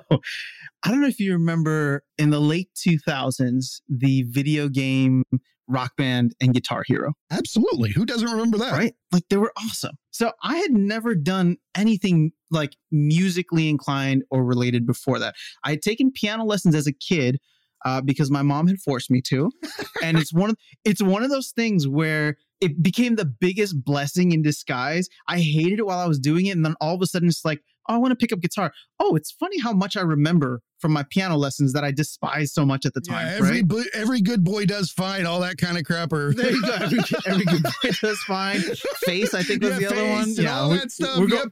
[0.84, 5.24] I don't know if you remember in the late 2000s, the video game
[5.72, 7.92] Rock Band and Guitar Hero, Absolutely.
[7.92, 8.74] Who doesn't remember that?
[8.74, 8.94] right?
[9.12, 9.96] Like they were awesome.
[10.12, 15.36] So I had never done anything like musically inclined or related before that.
[15.64, 17.40] I had taken piano lessons as a kid.
[17.84, 19.50] Uh, because my mom had forced me to,
[20.04, 20.56] and it's one of
[20.86, 25.10] it's one of those things where it became the biggest blessing in disguise.
[25.28, 27.44] I hated it while I was doing it, and then all of a sudden it's
[27.44, 28.72] like, oh, I want to pick up guitar.
[29.00, 32.66] Oh, it's funny how much I remember from my piano lessons that I despised so
[32.66, 33.28] much at the Yeah, time.
[33.38, 33.68] every right?
[33.68, 35.26] bo- every good boy does fine.
[35.26, 36.12] All that kind of crap.
[36.14, 36.74] Or There you go.
[36.74, 38.62] Every, every good boy does fine.
[39.06, 40.30] Face, I think was Yeah, the other one.
[40.34, 41.20] Yeah, all we- that stuff.
[41.20, 41.46] We're, go-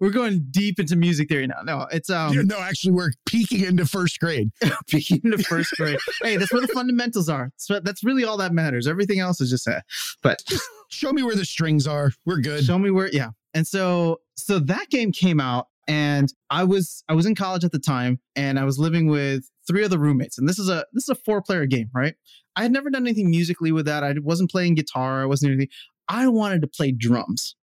[0.00, 1.60] we're going deep into music theory now.
[1.64, 4.50] No, it's um Yeah, no, actually, we're peeking into first grade.
[4.88, 5.98] peeking into first grade.
[6.22, 7.52] hey, that's where the fundamentals are.
[7.56, 8.88] So that's really all that matters.
[8.88, 9.84] Everything else is just that.
[10.22, 10.42] But
[10.88, 12.10] Show me where the strings are.
[12.26, 12.64] We're good.
[12.64, 13.08] show me where.
[13.12, 13.28] Yeah.
[13.54, 17.72] And so so that game came out, and I was I was in college at
[17.72, 20.38] the time, and I was living with three other roommates.
[20.38, 22.14] And this is a this is a four player game, right?
[22.56, 24.04] I had never done anything musically with that.
[24.04, 25.22] I wasn't playing guitar.
[25.22, 25.68] I wasn't anything.
[26.08, 27.56] I wanted to play drums.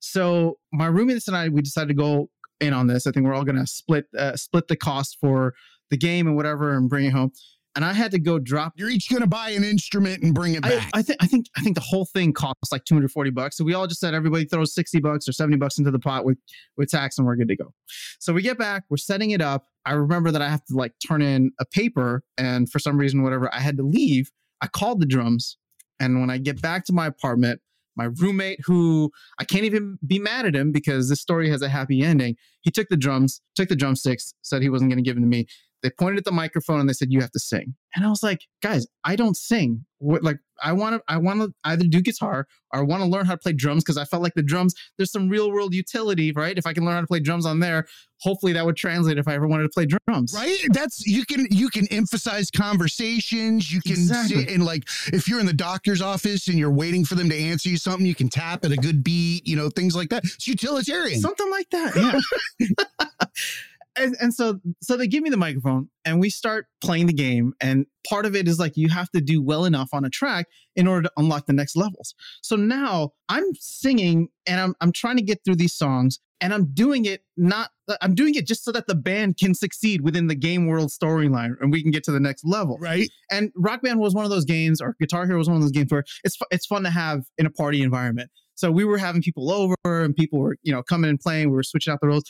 [0.00, 2.28] So my roommates and I we decided to go
[2.60, 3.06] in on this.
[3.06, 5.54] I think we're all gonna split uh, split the cost for
[5.90, 7.32] the game and whatever and bring it home.
[7.76, 10.54] And I had to go drop You're each going to buy an instrument and bring
[10.54, 10.90] it I, back.
[10.94, 13.56] I think I think I think the whole thing costs like 240 bucks.
[13.56, 16.24] So we all just said everybody throws 60 bucks or 70 bucks into the pot
[16.24, 16.38] with
[16.76, 17.72] with tax and we're good to go.
[18.20, 19.66] So we get back, we're setting it up.
[19.86, 23.22] I remember that I have to like turn in a paper and for some reason
[23.22, 24.30] whatever, I had to leave.
[24.60, 25.58] I called the drums
[26.00, 27.60] and when I get back to my apartment,
[27.96, 31.68] my roommate who I can't even be mad at him because this story has a
[31.68, 32.36] happy ending.
[32.62, 35.28] He took the drums, took the drumsticks, said he wasn't going to give them to
[35.28, 35.46] me.
[35.84, 37.74] They pointed at the microphone and they said, You have to sing.
[37.94, 39.84] And I was like, guys, I don't sing.
[39.98, 43.08] What, like I want to I want to either do guitar or I want to
[43.08, 45.72] learn how to play drums because I felt like the drums there's some real world
[45.74, 46.58] utility, right?
[46.58, 47.86] If I can learn how to play drums on there,
[48.20, 50.34] hopefully that would translate if I ever wanted to play drums.
[50.34, 50.58] Right?
[50.72, 54.44] That's you can you can emphasize conversations, you can Exactly.
[54.44, 57.36] sit and like if you're in the doctor's office and you're waiting for them to
[57.36, 60.24] answer you something, you can tap at a good beat, you know, things like that.
[60.24, 61.20] It's utilitarian.
[61.20, 62.20] Something like that.
[62.58, 62.68] Yeah.
[63.96, 67.54] and, and so so they give me the microphone and we start playing the game
[67.60, 70.46] and part of it is like you have to do well enough on a track
[70.76, 75.16] in order to unlock the next levels so now i'm singing and i'm, I'm trying
[75.16, 78.72] to get through these songs and i'm doing it not i'm doing it just so
[78.72, 82.12] that the band can succeed within the game world storyline and we can get to
[82.12, 83.08] the next level right?
[83.30, 85.72] and Rock Band was one of those games, or Guitar Hero was one of those
[85.72, 88.30] games where it's it's fun to have in a party environment.
[88.56, 91.50] So we were having people over, and people were you know coming and playing.
[91.50, 92.24] We were switching out the roles,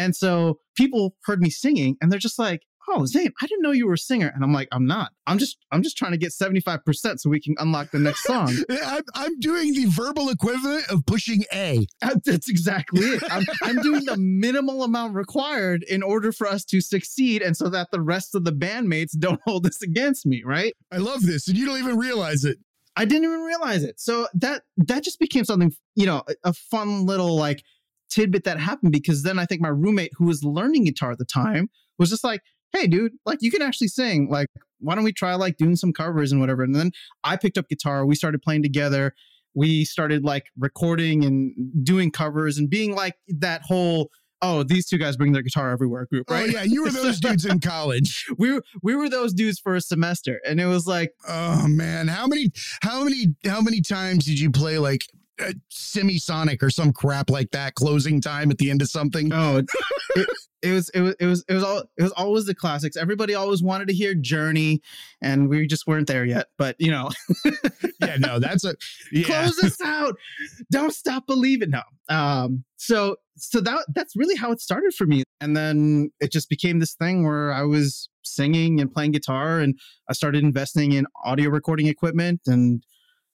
[0.00, 3.70] and so people heard me singing, and they're just like, "Oh, Zain, I didn't know
[3.70, 5.12] you were a singer." And I'm like, "I'm not.
[5.26, 8.24] I'm just I'm just trying to get 75 percent so we can unlock the next
[8.24, 11.86] song." I'm, I'm doing the verbal equivalent of pushing A.
[12.24, 13.22] That's exactly it.
[13.30, 17.68] I'm, I'm doing the minimal amount required in order for us to succeed, and so
[17.68, 20.72] that the rest of the bandmates don't hold this against me, right?
[20.90, 22.56] I love this, and you don't even realize it.
[22.96, 24.00] I didn't even realize it.
[24.00, 27.62] So that that just became something, you know, a, a fun little like
[28.10, 31.24] tidbit that happened because then I think my roommate who was learning guitar at the
[31.24, 32.40] time was just like,
[32.72, 34.28] "Hey dude, like you can actually sing.
[34.28, 36.92] Like why don't we try like doing some covers and whatever?" And then
[37.24, 39.14] I picked up guitar, we started playing together.
[39.54, 41.52] We started like recording and
[41.84, 44.10] doing covers and being like that whole
[44.42, 46.48] oh, these two guys bring their guitar everywhere group, oh, right?
[46.48, 48.26] Oh yeah, you were those dudes in college.
[48.38, 52.08] we were we were those dudes for a semester and it was like Oh man,
[52.08, 52.50] how many,
[52.82, 55.02] how many, how many times did you play like
[55.42, 57.74] uh, semisonic or some crap like that?
[57.74, 59.32] Closing time at the end of something.
[59.32, 59.66] Oh, it,
[60.16, 60.28] it,
[60.62, 62.96] it was it was it was it was all it was always the classics.
[62.96, 64.80] Everybody always wanted to hear Journey,
[65.22, 66.48] and we just weren't there yet.
[66.58, 67.10] But you know,
[68.00, 68.74] yeah, no, that's a
[69.12, 69.24] yeah.
[69.24, 70.16] close us out.
[70.70, 71.70] Don't stop believing.
[71.70, 71.82] No.
[72.08, 72.64] Um.
[72.76, 76.78] So so that that's really how it started for me, and then it just became
[76.78, 81.50] this thing where I was singing and playing guitar, and I started investing in audio
[81.50, 82.82] recording equipment and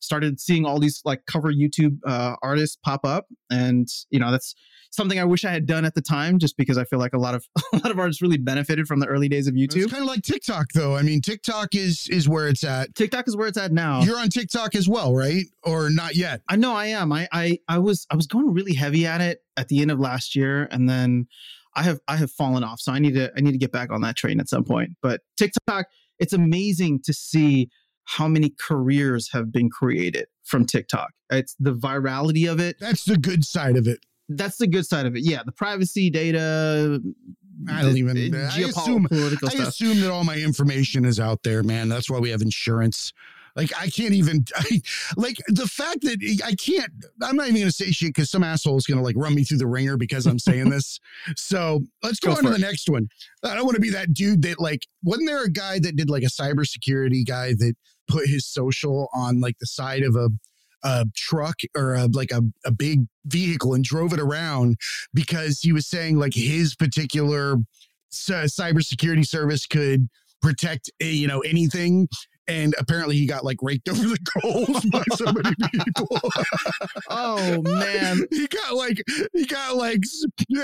[0.06, 4.54] started seeing all these like cover YouTube uh, artists pop up, and you know that's
[4.90, 7.18] something I wish I had done at the time, just because I feel like a
[7.18, 9.84] lot of a lot of artists really benefited from the early days of YouTube.
[9.84, 10.96] It's kind of like TikTok, though.
[10.96, 12.94] I mean, TikTok is is where it's at.
[12.94, 14.02] TikTok is where it's at now.
[14.02, 15.44] You're on TikTok as well, right?
[15.62, 16.40] Or not yet?
[16.48, 17.12] I know I am.
[17.12, 20.00] I, I I was I was going really heavy at it at the end of
[20.00, 21.26] last year, and then
[21.74, 22.80] I have I have fallen off.
[22.80, 24.90] So I need to I need to get back on that train at some point.
[25.02, 25.86] But TikTok,
[26.18, 27.68] it's amazing to see
[28.06, 31.10] how many careers have been created from TikTok.
[31.30, 32.76] It's the virality of it.
[32.80, 34.00] That's the good side of it.
[34.28, 35.22] That's the good side of it.
[35.24, 37.00] Yeah, the privacy data.
[37.68, 39.68] I don't the- even- the I assume- I stuff.
[39.68, 41.88] assume that all my information is out there, man.
[41.88, 43.12] That's why we have insurance.
[43.56, 44.82] Like I can't even I,
[45.16, 46.92] like the fact that I can't.
[47.22, 49.34] I'm not even going to say shit because some asshole is going to like run
[49.34, 51.00] me through the ringer because I'm saying this.
[51.36, 53.08] So let's go, Go on to for the next one.
[53.42, 56.10] I don't want to be that dude that like wasn't there a guy that did
[56.10, 57.74] like a cybersecurity guy that
[58.08, 60.30] put his social on like the side of a
[60.82, 64.76] a truck or a, like a, a big vehicle and drove it around
[65.12, 67.56] because he was saying like his particular
[68.12, 70.08] cybersecurity service could
[70.40, 72.08] protect eh, you know anything
[72.48, 75.54] and apparently he got like raked over the coals by so many
[75.85, 76.09] people
[77.11, 78.26] oh man.
[78.30, 80.00] he got like he got like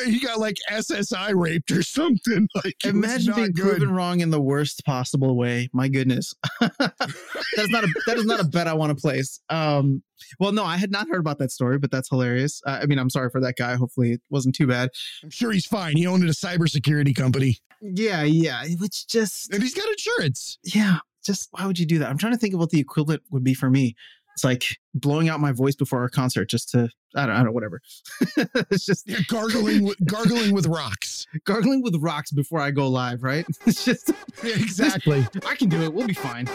[0.04, 3.78] he got like ssi raped or something like Imagine being good.
[3.78, 5.68] proven wrong in the worst possible way.
[5.72, 9.40] My goodness, that's not a that is not a bet I want to place.
[9.48, 10.02] Um,
[10.38, 12.60] well, no, I had not heard about that story, but that's hilarious.
[12.66, 13.74] Uh, I mean, I'm sorry for that guy.
[13.76, 14.90] Hopefully, it wasn't too bad.
[15.22, 18.64] i'm sure he's fine he owned a cybersecurity company Yeah, yeah.
[18.78, 22.08] Which just and he's got insurance yeah, just why would you do that?
[22.10, 23.94] I'm trying to think of what the equivalent would be for me.
[24.34, 27.46] It's like blowing out my voice before a concert just to I don't I don't
[27.46, 27.80] know whatever.
[28.70, 33.22] it's just yeah gargling with, gargling with rocks gargling with rocks before I go live,
[33.22, 33.46] right?
[33.66, 34.10] It's just
[34.42, 35.92] Yeah, exactly I can do it.
[35.92, 36.48] We'll be fine.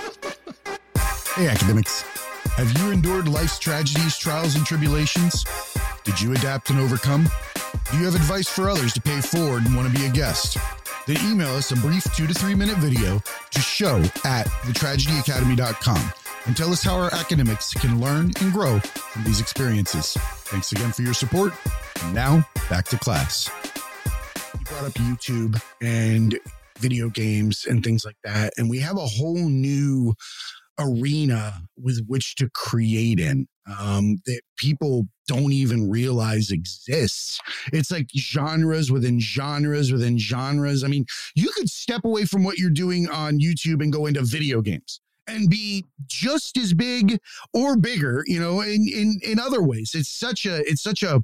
[1.35, 2.01] Hey, academics.
[2.55, 5.45] Have you endured life's tragedies, trials, and tribulations?
[6.03, 7.29] Did you adapt and overcome?
[7.91, 10.57] Do you have advice for others to pay forward and want to be a guest?
[11.07, 13.19] Then email us a brief two to three minute video
[13.51, 16.11] to show at thetragedyacademy.com
[16.45, 20.13] and tell us how our academics can learn and grow from these experiences.
[20.47, 21.53] Thanks again for your support.
[22.03, 23.49] And now, back to class.
[24.53, 26.37] you brought up YouTube and
[26.79, 28.53] video games and things like that.
[28.57, 30.13] And we have a whole new
[30.77, 33.47] arena with which to create in
[33.79, 37.39] um, that people don't even realize exists.
[37.73, 40.83] It's like genres within genres within genres.
[40.83, 44.21] I mean, you could step away from what you're doing on YouTube and go into
[44.23, 47.19] video games and be just as big
[47.53, 49.91] or bigger, you know, in in in other ways.
[49.93, 51.21] It's such a it's such a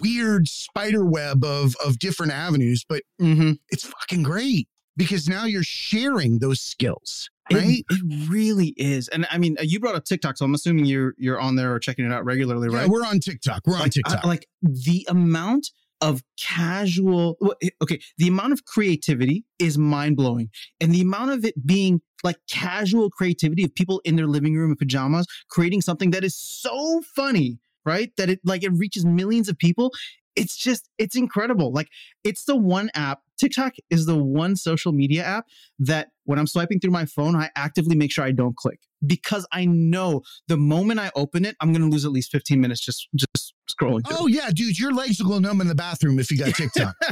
[0.00, 3.52] weird spider web of of different avenues, but Mm-hmm.
[3.70, 7.64] it's fucking great because now you're sharing those skills, right?
[7.64, 9.08] It, it really is.
[9.08, 11.78] And I mean, you brought up TikTok, so I'm assuming you're you're on there or
[11.78, 12.82] checking it out regularly, right?
[12.82, 13.62] Yeah, we're on TikTok.
[13.66, 14.24] We're on uh, TikTok.
[14.24, 17.38] I- like the amount of casual
[17.80, 23.08] okay the amount of creativity is mind-blowing and the amount of it being like casual
[23.08, 27.58] creativity of people in their living room in pajamas creating something that is so funny
[27.86, 29.92] right that it like it reaches millions of people
[30.36, 31.88] it's just it's incredible like
[32.24, 35.46] it's the one app tiktok is the one social media app
[35.78, 39.46] that when i'm swiping through my phone i actively make sure i don't click because
[39.52, 42.80] i know the moment i open it i'm going to lose at least 15 minutes
[42.80, 46.18] just just scrolling through Oh yeah, dude, your legs will go numb in the bathroom
[46.18, 46.94] if you got TikTok.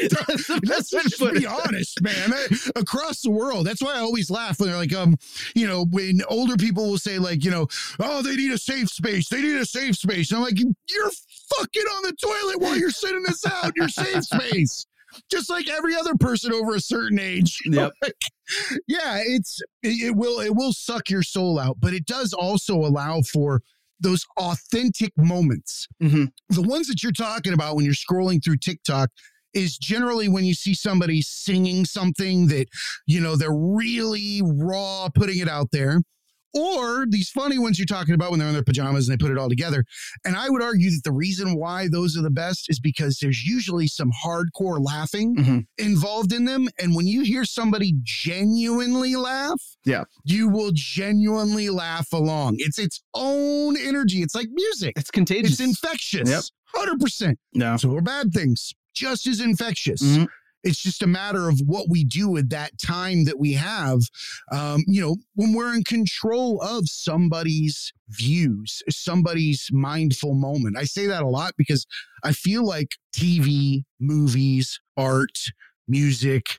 [0.64, 2.32] Let's best way to just be honest, man.
[2.32, 2.46] I-
[2.76, 5.16] Across the world, that's why I always laugh when they're like, um,
[5.54, 7.66] you know, when older people will say like, you know,
[7.98, 9.28] oh, they need a safe space.
[9.28, 10.30] They need a safe space.
[10.30, 11.10] And I'm like, you're
[11.56, 13.72] fucking on the toilet while you're sitting this out.
[13.76, 14.86] Your safe space.
[15.30, 17.58] Just like every other person over a certain age.
[17.66, 17.92] Yep.
[18.88, 22.74] yeah, it's it, it will it will suck your soul out, but it does also
[22.76, 23.60] allow for
[24.00, 25.88] those authentic moments.
[26.02, 26.30] Mhm.
[26.50, 29.10] The ones that you're talking about when you're scrolling through TikTok
[29.54, 32.68] is generally when you see somebody singing something that
[33.06, 36.00] you know they're really raw putting it out there.
[36.58, 39.30] Or these funny ones you're talking about when they're in their pajamas and they put
[39.30, 39.84] it all together.
[40.24, 43.44] And I would argue that the reason why those are the best is because there's
[43.44, 45.66] usually some hardcore laughing Mhm.
[45.78, 46.68] involved in them.
[46.80, 50.04] And when you hear somebody genuinely laugh, Yeah.
[50.24, 52.56] you will genuinely laugh along.
[52.58, 54.22] It's its own energy.
[54.22, 54.94] It's like music.
[54.96, 55.52] It's contagious.
[55.52, 56.28] It's infectious.
[56.28, 56.42] Yep.
[56.74, 57.38] 100%.
[57.54, 57.76] no.
[57.76, 60.02] So are bad things just as infectious.
[60.02, 60.26] Mhm.
[60.64, 64.00] It's just a matter of what we do with that time that we have.
[64.52, 70.76] Um, you know, when we're in control of somebody's views, somebody's mindful moment.
[70.76, 71.86] I say that a lot because
[72.24, 75.38] I feel like TV, movies, art,
[75.86, 76.58] music,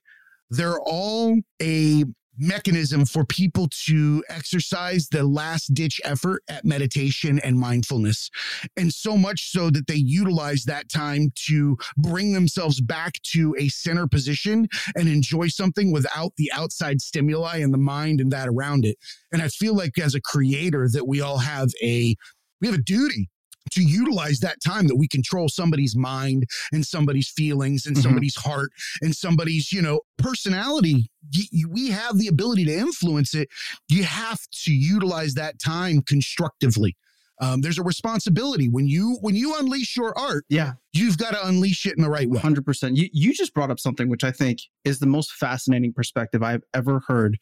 [0.50, 2.06] they're all a
[2.40, 8.30] mechanism for people to exercise the last ditch effort at meditation and mindfulness.
[8.78, 13.68] And so much so that they utilize that time to bring themselves back to a
[13.70, 18.86] center position and enjoy something without the outside stimuli and the mind and that around
[18.86, 18.98] it.
[19.32, 22.16] And I feel like as a creator that we all have a
[22.62, 23.30] we have a duty
[23.72, 28.02] to utilize that time that we control somebody's mind and somebody's feelings and Mhm.
[28.04, 33.50] somebody's heart and somebody's you know personality y- we have the ability to influence it
[33.88, 36.96] you have to utilize that time constructively
[37.42, 41.48] um, there's a responsibility when you when you unleash your art Yeah, you've got to
[41.48, 42.98] unleash it in the right way hundred percent.
[42.98, 46.64] You you just brought up something which I think is the most fascinating perspective I've
[46.74, 47.38] ever heard,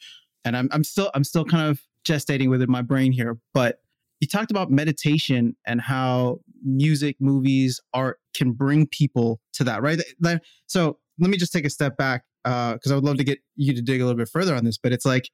[0.46, 3.40] and I'm I'm still I'm still kind of gestating within my brain here.
[3.56, 3.82] But
[4.20, 10.00] you talked about meditation and how music, movies, art can bring people to that, right?
[10.66, 13.40] So let me just take a step back uh, because I would love to get
[13.56, 14.78] you to dig a little bit further on this.
[14.78, 15.30] But it's like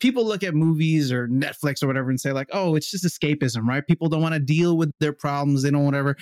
[0.00, 3.66] people look at movies or Netflix or whatever and say like, oh, it's just escapism,
[3.66, 3.86] right?
[3.86, 5.62] People don't want to deal with their problems.
[5.62, 6.16] They don't whatever.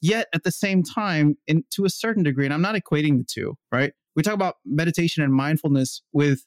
[0.00, 3.24] Yet at the same time, and to a certain degree, and I'm not equating the
[3.24, 3.92] two, right?
[4.16, 6.44] We talk about meditation and mindfulness with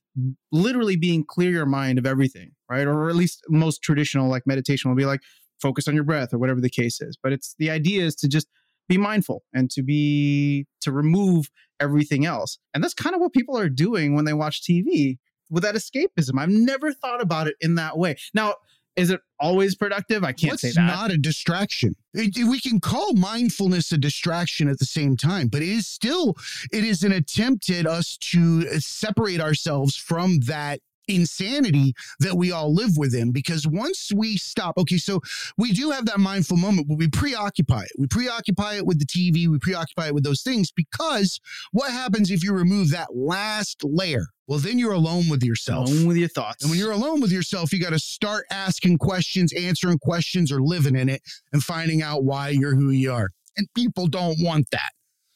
[0.52, 2.88] literally being clear your mind of everything, right?
[2.88, 5.22] Or at least most traditional like meditation will be like
[5.62, 7.18] focus on your breath or whatever the case is.
[7.22, 8.48] But it's the idea is to just
[8.88, 11.50] be mindful and to be to remove
[11.80, 12.58] everything else.
[12.74, 15.18] And that's kind of what people are doing when they watch TV
[15.50, 16.40] with that escapism.
[16.40, 18.16] I've never thought about it in that way.
[18.34, 18.56] Now,
[18.98, 20.24] is it always productive?
[20.24, 20.90] I can't What's say that.
[20.90, 21.96] It's not a distraction?
[22.14, 25.88] It- it- we can call mindfulness a distraction at the same time, but it is
[25.88, 26.36] still
[26.74, 30.80] it is an attempt at us to uh, separate ourselves from that
[31.10, 35.22] insanity that we all live within because once we stop okay so
[35.58, 39.06] we do have that mindful moment but we preoccupy it we preoccupy it with the
[39.06, 41.40] tv we preoccupy it with those things because
[41.72, 46.08] what happens if you remove that last layer well then you're alone with yourself Alone
[46.08, 46.64] with your thoughts.
[46.64, 50.62] and when you're alone with yourself, you got to start asking questions, answering questions, or
[50.62, 51.22] living in it
[51.54, 53.30] and finding out why you're who you are.
[53.58, 54.92] And people don't want that.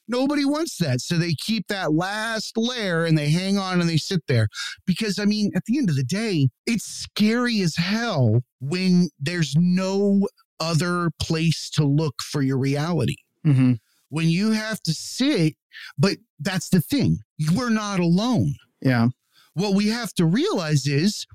[0.07, 0.99] Nobody wants that.
[1.01, 4.47] So they keep that last layer and they hang on and they sit there.
[4.85, 9.53] Because, I mean, at the end of the day, it's scary as hell when there's
[9.57, 10.27] no
[10.59, 13.79] other place to look for your reality Mhm.
[14.09, 15.55] when you have to sit,
[15.97, 17.19] but that's the thing.
[17.55, 19.07] We're not alone yeah.
[19.53, 21.25] what we have to realize is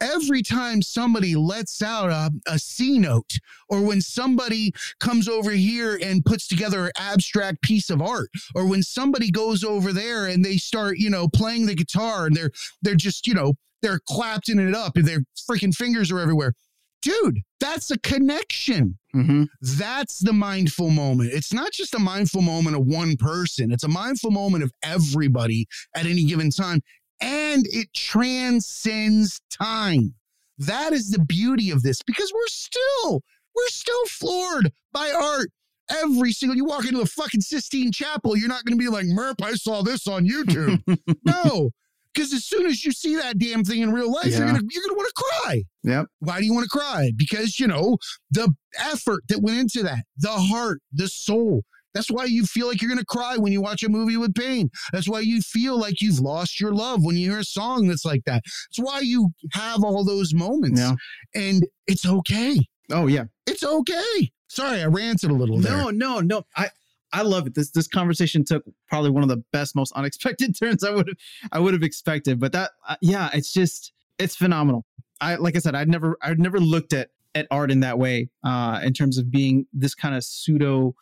[0.00, 3.38] every time somebody lets out a, a C note,
[3.68, 8.66] or when somebody comes over here and puts together an abstract piece of art, or
[8.66, 12.50] when somebody goes over there and they start, you know, playing the guitar and they're
[12.82, 16.54] they're just, you know, they're clapping it up and their freaking fingers are everywhere.
[17.00, 18.98] Dude, that's a connection.
[19.14, 19.44] Mm-hmm.
[19.60, 21.32] That's the mindful moment.
[21.32, 25.66] It's not just a mindful moment of one person, it's a mindful moment of everybody
[25.94, 26.80] at any given time.
[27.20, 30.14] And it transcends time.
[30.58, 33.22] That is the beauty of this because we're still,
[33.54, 35.50] we're still floored by art.
[35.90, 39.06] Every single you walk into a fucking Sistine Chapel, you're not going to be like,
[39.06, 40.82] Merp, I saw this on YouTube.
[41.24, 41.70] no,
[42.12, 44.82] because as soon as you see that damn thing in real life, you're gonna you're
[44.82, 45.62] gonna want to cry.
[45.84, 46.06] Yep.
[46.20, 47.12] Why do you want to cry?
[47.16, 47.98] Because, you know,
[48.30, 51.62] the effort that went into that, the heart, the soul.
[51.94, 54.70] That's why you feel like you're to cry when you watch a movie with pain.
[54.92, 58.04] That's why you feel like you've lost your love when you hear a song that's
[58.04, 58.42] like that.
[58.70, 60.80] It's why you have all those moments.
[60.80, 60.94] Yeah.
[61.34, 62.60] And it's okay.
[62.90, 63.24] Oh yeah.
[63.46, 64.30] It's okay.
[64.48, 65.76] Sorry, I ranted a little there.
[65.76, 66.42] No, no, no.
[66.56, 66.68] I
[67.12, 67.54] I love it.
[67.54, 71.16] This this conversation took probably one of the best, most unexpected turns I would have
[71.52, 72.40] I would have expected.
[72.40, 74.84] But that, uh, yeah, it's just it's phenomenal.
[75.20, 78.28] I like I said, I'd never I'd never looked at at art in that way,
[78.44, 80.94] uh, in terms of being this kind of pseudo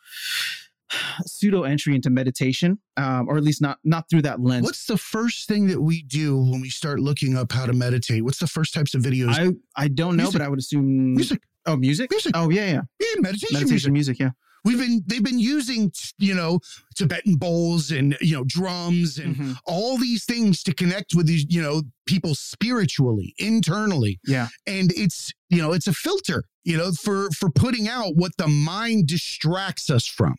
[1.25, 4.63] pseudo entry into meditation, um, or at least not not through that lens.
[4.63, 8.23] What's the first thing that we do when we start looking up how to meditate?
[8.23, 9.29] What's the first types of videos?
[9.37, 10.39] I I don't know, Music.
[10.39, 11.41] but I would assume music.
[11.65, 12.09] Oh, music.
[12.11, 12.31] Music.
[12.35, 12.81] Oh yeah, yeah.
[12.99, 13.53] Yeah, meditation, music.
[13.53, 14.19] Meditation music.
[14.19, 14.29] Yeah.
[14.63, 16.59] We've been they've been using you know
[16.95, 19.57] Tibetan bowls and you know drums and Mhm.
[19.65, 24.49] all these things to connect with these you know people spiritually internally Yeah.
[24.67, 28.47] and it's you know it's a filter you know for for putting out what the
[28.47, 30.35] mind distracts us from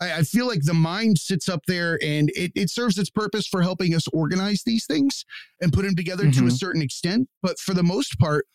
[0.00, 3.46] I, I feel like the mind sits up there and it, it serves its purpose
[3.46, 5.24] for helping us organize these things
[5.60, 6.58] and put them together to a Mhm.
[6.58, 8.46] certain extent but for the most part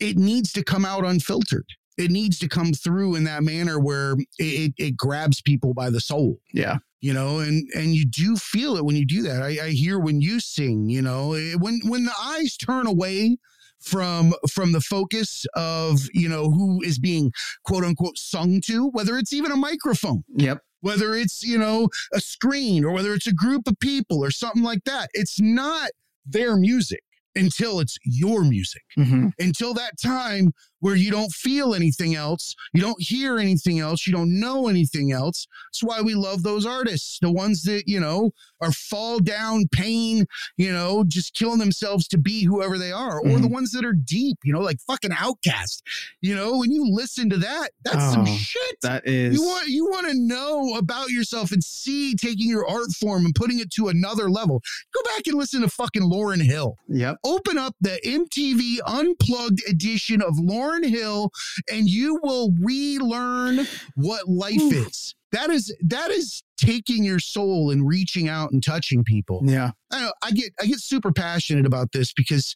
[0.00, 1.66] it needs to come out unfiltered
[1.98, 5.90] it needs to come through in that manner where it, it, it grabs people by
[5.90, 6.78] the soul Yeah.
[7.00, 9.98] you know and and you do feel it when you do that i, I hear
[9.98, 13.36] when you sing you know eh, when when the eyes turn away
[13.80, 17.32] from from the focus of you know who is being
[17.64, 20.58] quote unquote sung to whether it's even a microphone Yep.
[20.80, 24.62] whether it's you know a screen or whether it's a group of people or something
[24.62, 25.90] like that it's not
[26.24, 27.02] their music
[27.34, 30.52] until it's your music hmm until that time
[30.82, 35.10] where you don't feel anything else, you don't hear anything else, you don't know anything
[35.12, 35.46] else.
[35.68, 40.26] That's why we love those artists, the ones that, you know, are fall down pain,
[40.56, 43.52] you know, just killing themselves to be whoever they are, or the Mhm.
[43.52, 45.82] ones that are deep, you know, like fucking OutKast.
[46.20, 48.76] You know, when you listen to that, that's some Oh, shit.
[48.82, 49.34] That is.
[49.34, 53.34] You want you want to know about yourself and see taking your art form and
[53.34, 54.60] putting it to another level.
[54.92, 57.18] Go back and listen to fucking Lauryn Hill Yep.
[57.24, 61.30] open up the MTV Unplugged edition of Lauryn Hill
[61.70, 64.88] and you will relearn what life Oof.
[64.88, 65.14] is.
[65.32, 69.40] That is that is taking your soul and reaching out and touching people.
[69.44, 69.70] Yeah.
[69.90, 72.54] I, know, I get I get super passionate about this because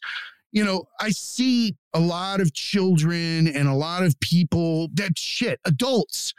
[0.51, 5.59] you know I see a lot of children and a lot of people that shit
[5.65, 6.33] adults,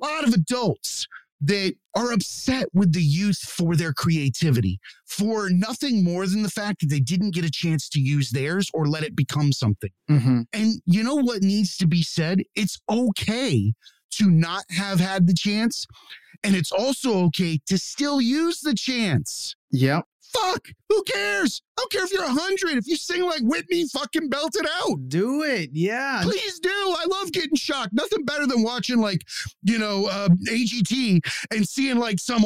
[0.00, 1.06] a lot of adults
[1.42, 6.80] that are upset with the youth for their creativity for nothing more than the fact
[6.80, 9.90] that they didn't get a chance to use theirs or let it become something.
[10.08, 12.42] hmm And you know what needs to be said?
[12.54, 13.74] It's okay
[14.12, 15.86] to not have had the chance.
[16.44, 19.54] And it's also okay to still use the chance.
[19.70, 20.04] Yep.
[20.32, 21.62] Fuck, who cares?
[21.76, 22.78] I don't care if you're 100.
[22.78, 25.08] If you sing like Whitney, fucking belt it out.
[25.08, 25.70] Do it.
[25.72, 26.20] Yeah.
[26.22, 26.70] Please do.
[26.70, 27.92] I love getting shocked.
[27.92, 29.22] Nothing better than watching like,
[29.62, 31.20] you know, uh, AGT
[31.50, 32.44] and seeing like some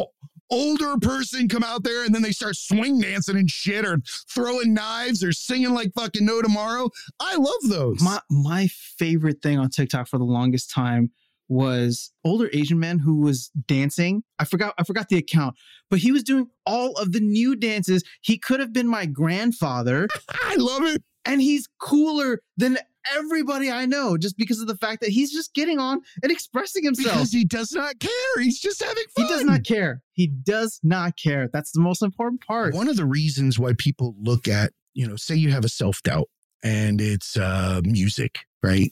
[0.50, 3.98] older person come out there and then they start swing dancing and shit or
[4.32, 6.88] throwing knives or singing like fucking no tomorrow.
[7.20, 8.00] I love those.
[8.00, 8.68] My my
[8.98, 11.10] favorite thing on TikTok for the longest time
[11.48, 14.22] was older Asian man who was dancing.
[14.38, 15.56] I forgot I forgot the account,
[15.90, 18.02] but he was doing all of the new dances.
[18.22, 20.08] He could have been my grandfather,
[20.44, 21.02] I love it.
[21.24, 22.78] and he's cooler than
[23.16, 26.82] everybody I know just because of the fact that he's just getting on and expressing
[26.82, 27.14] himself.
[27.14, 28.10] Because he does not care.
[28.42, 29.26] He's just having fun.
[29.26, 30.02] he does not care.
[30.12, 31.48] He does not care.
[31.52, 32.74] That's the most important part.
[32.74, 36.02] One of the reasons why people look at, you know, say you have a self
[36.02, 36.28] doubt
[36.64, 38.90] and it's uh, music, right?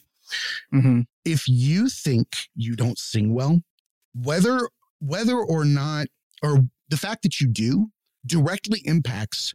[0.72, 1.06] Mhm.
[1.24, 3.62] If you think you don't sing well,
[4.14, 4.68] whether
[5.00, 6.06] whether or not
[6.42, 7.88] or the fact that you do
[8.26, 9.54] directly impacts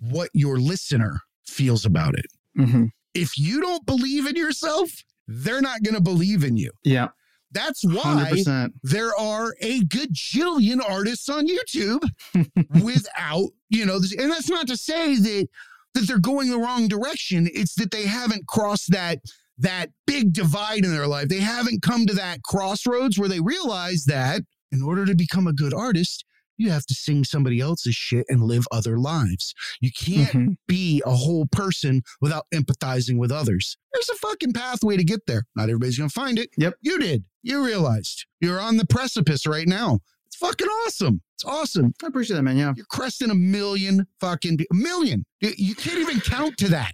[0.00, 2.26] what your listener feels about it.
[2.58, 2.90] Mhm.
[3.14, 4.88] If you don't believe in yourself,
[5.28, 6.70] they're not going to believe in you.
[6.84, 7.08] Yeah.
[7.52, 8.72] That's why 100%.
[8.84, 12.02] there are a gajillion artists on YouTube
[12.84, 15.48] without, you know, and that's not to say that
[15.94, 17.48] that they're going the wrong direction.
[17.52, 19.18] It's that they haven't crossed that
[19.60, 21.28] that big divide in their life.
[21.28, 24.42] They haven't come to that crossroads where they realize that
[24.72, 26.24] in order to become a good artist,
[26.56, 29.54] you have to sing somebody else's shit and live other lives.
[29.80, 30.56] You can't Mhm.
[30.68, 33.78] be a whole person without empathizing with others.
[33.94, 35.46] There's a fucking pathway to get there.
[35.56, 36.50] Not everybody's going to find it.
[36.58, 36.74] Yep.
[36.82, 37.24] You did.
[37.42, 40.00] You realized you're on the precipice right now.
[40.26, 41.22] It's fucking awesome.
[41.36, 41.94] It's awesome.
[42.04, 42.58] I appreciate that, man.
[42.58, 42.74] Yeah.
[42.76, 45.24] You're cresting a million fucking a million.
[45.40, 46.92] You can't even count to that.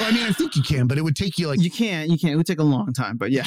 [0.00, 2.08] Well, I mean, I think you can, but it would take you like You can't,
[2.10, 2.32] you can't.
[2.32, 3.46] It would take a long time, but yeah.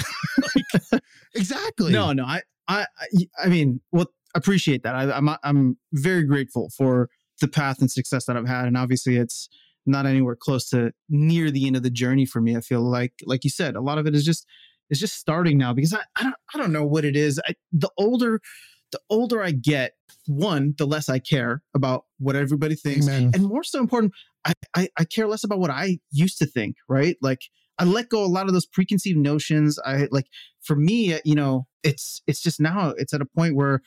[1.35, 1.91] exactly.
[1.91, 2.25] No, no.
[2.25, 4.95] I, I, I- I mean, well, appreciate that.
[4.95, 7.09] I, I'm, I'm very grateful for
[7.41, 9.49] the path and success that I've had, and obviously, it's
[9.85, 12.55] not anywhere close to near the end of the journey for me.
[12.57, 14.45] I feel like, like you said, a lot of it is just,
[14.89, 17.39] it's just starting now because I, I don't, I don't know what it is.
[17.47, 18.41] I, the older,
[18.95, 19.93] the older I get,
[20.27, 23.31] one, the less I care about what everybody thinks, Amen.
[23.33, 24.13] and more so important,
[24.45, 26.77] I, I, I care less about what I used to think.
[26.89, 27.41] Right, like.
[27.77, 29.77] I let go a lot of those preconceived notions.
[29.85, 30.27] I like
[30.63, 33.81] for me, you know, it's it's just now it's at a point where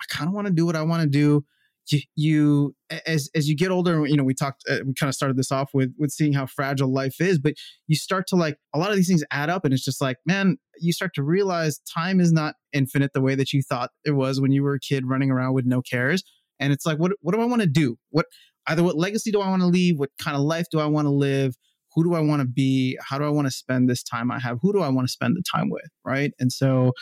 [0.00, 1.44] I kind of want to do what I want to do.
[1.90, 2.76] You, you
[3.06, 5.50] as as you get older, you know, we talked, uh, we kind of started this
[5.50, 7.54] off with with seeing how fragile life is, but
[7.86, 10.18] you start to like a lot of these things add up, and it's just like,
[10.24, 14.12] man, you start to realize time is not infinite the way that you thought it
[14.12, 16.22] was when you were a kid running around with no cares.
[16.60, 17.96] And it's like, what what do I want to do?
[18.10, 18.26] What
[18.68, 19.98] either what legacy do I want to leave?
[19.98, 21.56] What kind of life do I want to live?
[21.94, 22.98] who do I want to be?
[23.06, 24.58] How do I want to spend this time I have?
[24.62, 25.88] Who do I want to spend the time with?
[26.04, 26.32] Right.
[26.38, 26.92] And so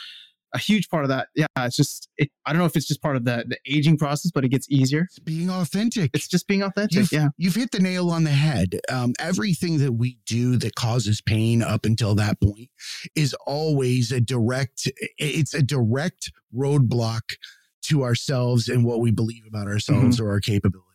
[0.53, 3.01] a huge part of that, yeah, it's just, it, I don't know if it's just
[3.01, 5.01] part of the, the aging process, but it gets easier.
[5.03, 6.11] It's being authentic.
[6.13, 6.97] It's just being authentic.
[6.97, 7.29] You've, yeah.
[7.37, 8.79] you've hit the nail on the head.
[8.89, 12.69] Um, everything that we do that causes pain up until that point
[13.15, 17.35] is always a direct, it's a direct roadblock
[17.83, 20.90] to ourselves and what we believe about ourselves or our capabilities.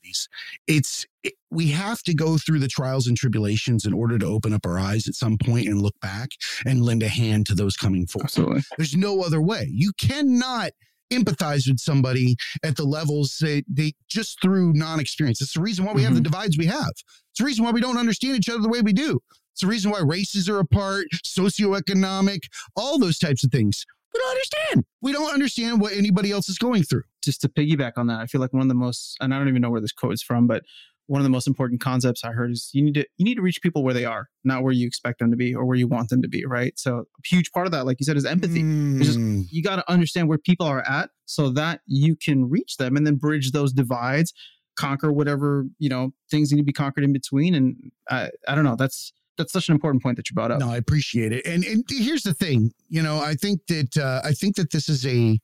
[0.66, 4.52] It's, it, we have to go through the trials and tribulations in order to open
[4.52, 6.30] up our eyes at some point and look back
[6.64, 8.26] and lend a hand to those coming forward.
[8.26, 8.62] Absolutely.
[8.76, 9.68] There's no other way.
[9.70, 10.70] You cannot
[11.12, 15.40] empathize with somebody at the levels that they just through non-experience.
[15.40, 16.24] It's the reason why we have the mm-hmm.
[16.24, 16.90] divides we have.
[16.90, 19.20] It's the reason why we don't understand each other the way we do.
[19.52, 22.40] It's the reason why races are apart, socioeconomic,
[22.76, 23.86] all those types of things.
[24.14, 24.84] We don't understand.
[25.02, 27.02] We don't understand what anybody else is going through.
[27.24, 29.48] Just to piggyback on that, I feel like one of the most, and I don't
[29.48, 30.62] even know where this quote is from, but
[31.08, 33.42] one of the most important concepts I heard is you need to you need to
[33.42, 35.86] reach people where they are, not where you expect them to be or where you
[35.86, 36.76] want them to be, right?
[36.78, 38.60] So a huge part of that, like you said, is empathy.
[38.98, 39.46] It's just- Mm.
[39.50, 43.06] you got to understand where people are at so that you can reach them and
[43.06, 44.32] then bridge those divides
[44.76, 47.76] conquer whatever you know things need to be conquered in between and
[48.10, 50.70] i, I don't know that's that's such an important point that you brought up No,
[50.70, 51.46] I appreciate it.
[51.46, 54.88] And and here's the thing, you know, I think that uh, I think that this
[54.88, 55.38] is a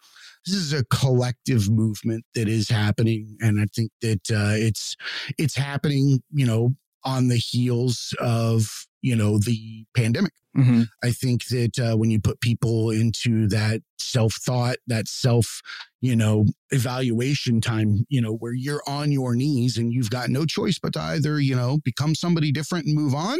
[0.46, 4.96] this is a collective movement that is happening, and I think that uh, it's
[5.38, 6.74] it's happening, you know,
[7.04, 8.68] on the heels of
[9.02, 10.32] you know the pandemic.
[10.56, 10.88] Mhm.
[11.02, 15.62] I think that uh, when you put people into that self thought, that self,
[16.00, 20.44] you know, evaluation time, you know, where you're on your knees and you've got no
[20.44, 23.38] choice but to either, you know, become somebody different and move on,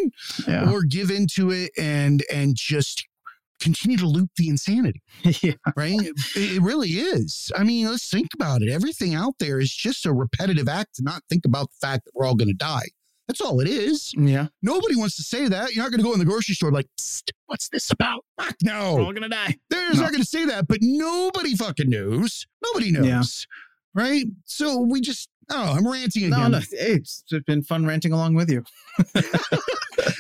[0.48, 0.70] yeah.
[0.70, 3.06] or give into it and and just
[3.60, 5.02] continue to loop the insanity.
[5.42, 5.52] Yeah.
[5.76, 6.00] Right?
[6.00, 7.52] It, it really is.
[7.54, 8.70] I mean let's think about it.
[8.70, 12.12] Everything out there is just a repetitive act to not think about the fact that
[12.14, 12.88] we're all going to die
[13.28, 14.12] that's all it is.
[14.16, 14.48] Yeah.
[14.62, 15.74] Nobody wants to say that.
[15.74, 18.24] You're not going to go in the grocery store like Psst, what's this about?
[18.40, 19.12] Fuck no.
[19.12, 19.56] Gonna die.
[19.70, 20.00] They're No.
[20.02, 22.46] not going to say that but nobody fucking knows.
[22.64, 23.06] Nobody knows.
[23.06, 23.14] Yeah.
[23.16, 23.46] knows
[23.94, 24.24] right?
[24.44, 26.38] So we just oh i'm ranting again.
[26.38, 28.64] no no it's been fun ranting along with you.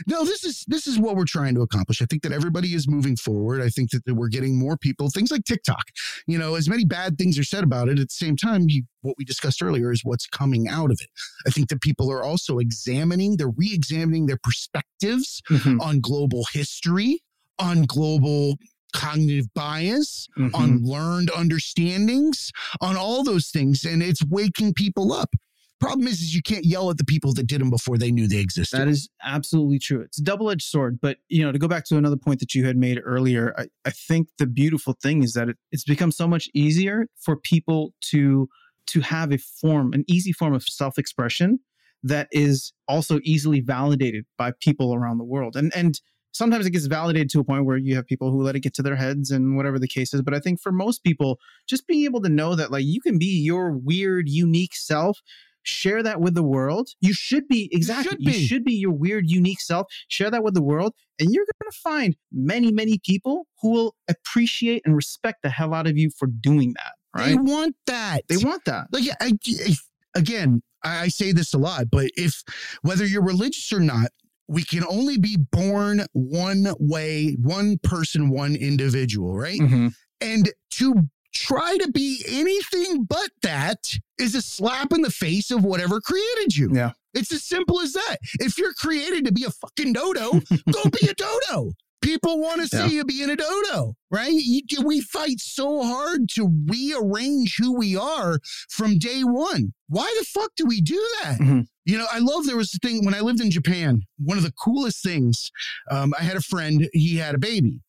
[0.06, 2.02] No this is this is what we're trying to accomplish.
[2.02, 3.60] I think that everybody is moving forward.
[3.62, 5.84] I think that we're getting more people things like tiktok
[6.26, 8.82] you know as many bad things are said about it at the same time you,
[9.02, 11.08] what we discussed earlier is what's coming out of it.
[11.46, 15.80] I think that people are also examining they're re-examining their perspectives Mhm.
[15.80, 17.20] on global history
[17.58, 18.56] on global
[18.92, 20.50] cognitive bias Mhm.
[20.54, 25.34] on learned understandings on all those things and it's waking people up
[25.82, 28.28] problem is, is you can't yell at the people that did them before they knew
[28.28, 30.00] they existed That is absolutely true.
[30.00, 31.00] It's a double edged sword.
[31.00, 33.66] But, you know, to go back to another point that you had made earlier, I,
[33.84, 37.94] I think the beautiful thing is that it, it's become so much easier for people
[38.12, 38.48] to
[38.88, 41.58] to have a form, an easy form of self expression
[42.04, 45.56] that is also easily validated by people around the world.
[45.56, 46.00] And and
[46.32, 48.74] sometimes it gets validated to a point where you have people who let it get
[48.74, 50.22] to their heads and whatever the case is.
[50.22, 53.18] But I think for most people, just being able to know that like you can
[53.18, 55.20] be your weird, unique self
[55.64, 56.88] share that with the world.
[57.00, 58.10] You should be exactly.
[58.10, 58.46] should You be.
[58.46, 59.86] should be your weird, unique self.
[60.08, 63.94] Share that with the world, and you're going to find many, many people who will
[64.08, 66.94] appreciate and respect the hell out of you for doing that.
[67.14, 67.28] Right?
[67.28, 68.88] They want that They want that.
[68.90, 69.74] like I, I-
[70.16, 72.42] again, I say this a lot, but if
[72.82, 74.08] whether you're religious or not,
[74.48, 79.60] we can only be born one way, one person, one individual, right?
[79.60, 79.88] Mm-hmm.
[80.20, 80.94] And to
[81.34, 83.78] try to be anything but that
[84.18, 86.70] is a slap in the face of whatever created you.
[86.74, 86.92] Yeah.
[87.14, 88.16] It's as simple as that.
[88.40, 90.32] If you're created to be a fucking dodo,
[90.72, 91.72] go be a dodo.
[92.02, 92.86] People want to see Yeah.
[92.88, 94.32] you being a dodo, right?
[94.32, 98.38] You, we fight so hard to rearrange who we are
[98.68, 99.72] from day one.
[99.88, 101.38] Why the fuck do we do that?
[101.38, 101.66] Mhm.
[101.84, 104.02] You know, I love there was a thing when I lived in Japan.
[104.18, 105.50] One of the coolest things,
[105.90, 107.80] um, I had a friend, he had a baby.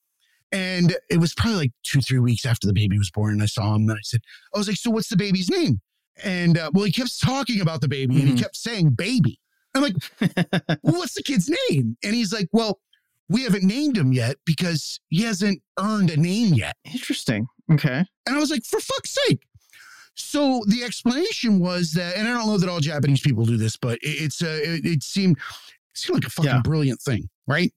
[0.51, 3.33] And it was probably like two, three weeks after the baby was born.
[3.33, 4.21] And I saw him and I said,
[4.53, 5.81] I was like, so what's the baby's name?
[6.23, 8.39] And uh, well, he kept talking about the baby and he Mhm.
[8.41, 9.39] kept saying baby.
[9.75, 9.95] I'm like,
[10.83, 11.97] well, what's the kid's name?
[12.03, 12.79] And he's like, well,
[13.29, 16.75] we haven't named him yet because he hasn't earned a name yet.
[16.85, 17.47] Interesting.
[17.71, 18.05] Okay.
[18.27, 19.41] And I was like, for fuck's sake.
[20.15, 23.77] So the explanation was that, and I don't know that all Japanese people do this,
[23.77, 26.61] but it's uh, it, it seemed it seemed like a fucking Yeah.
[26.63, 27.71] brilliant thing, right?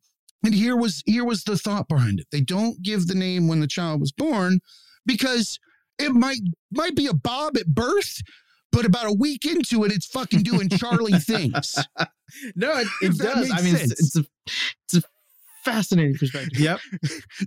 [0.44, 2.26] And here was here was the thought behind it.
[2.30, 4.60] They don't give the name when the child was born
[5.06, 5.58] because
[5.98, 8.20] it might might be a Bob at birth,
[8.70, 11.76] but about a week into it, it's fucking doing Charlie things.
[12.54, 13.50] No, it, it does.
[13.50, 13.92] I mean, it's, sense.
[13.92, 14.24] it's a
[14.84, 15.02] it's a
[15.70, 16.58] fascinating perspective.
[16.58, 16.80] Yep.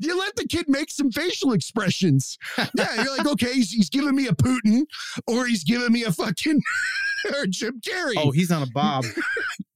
[0.01, 2.37] You let the kid make some facial expressions.
[2.75, 4.83] Yeah, you're like, okay, he's, he's giving me a Putin,
[5.27, 6.61] or he's giving me a fucking
[7.35, 8.13] or Jim Carrey.
[8.17, 9.05] Oh, he's not a Bob.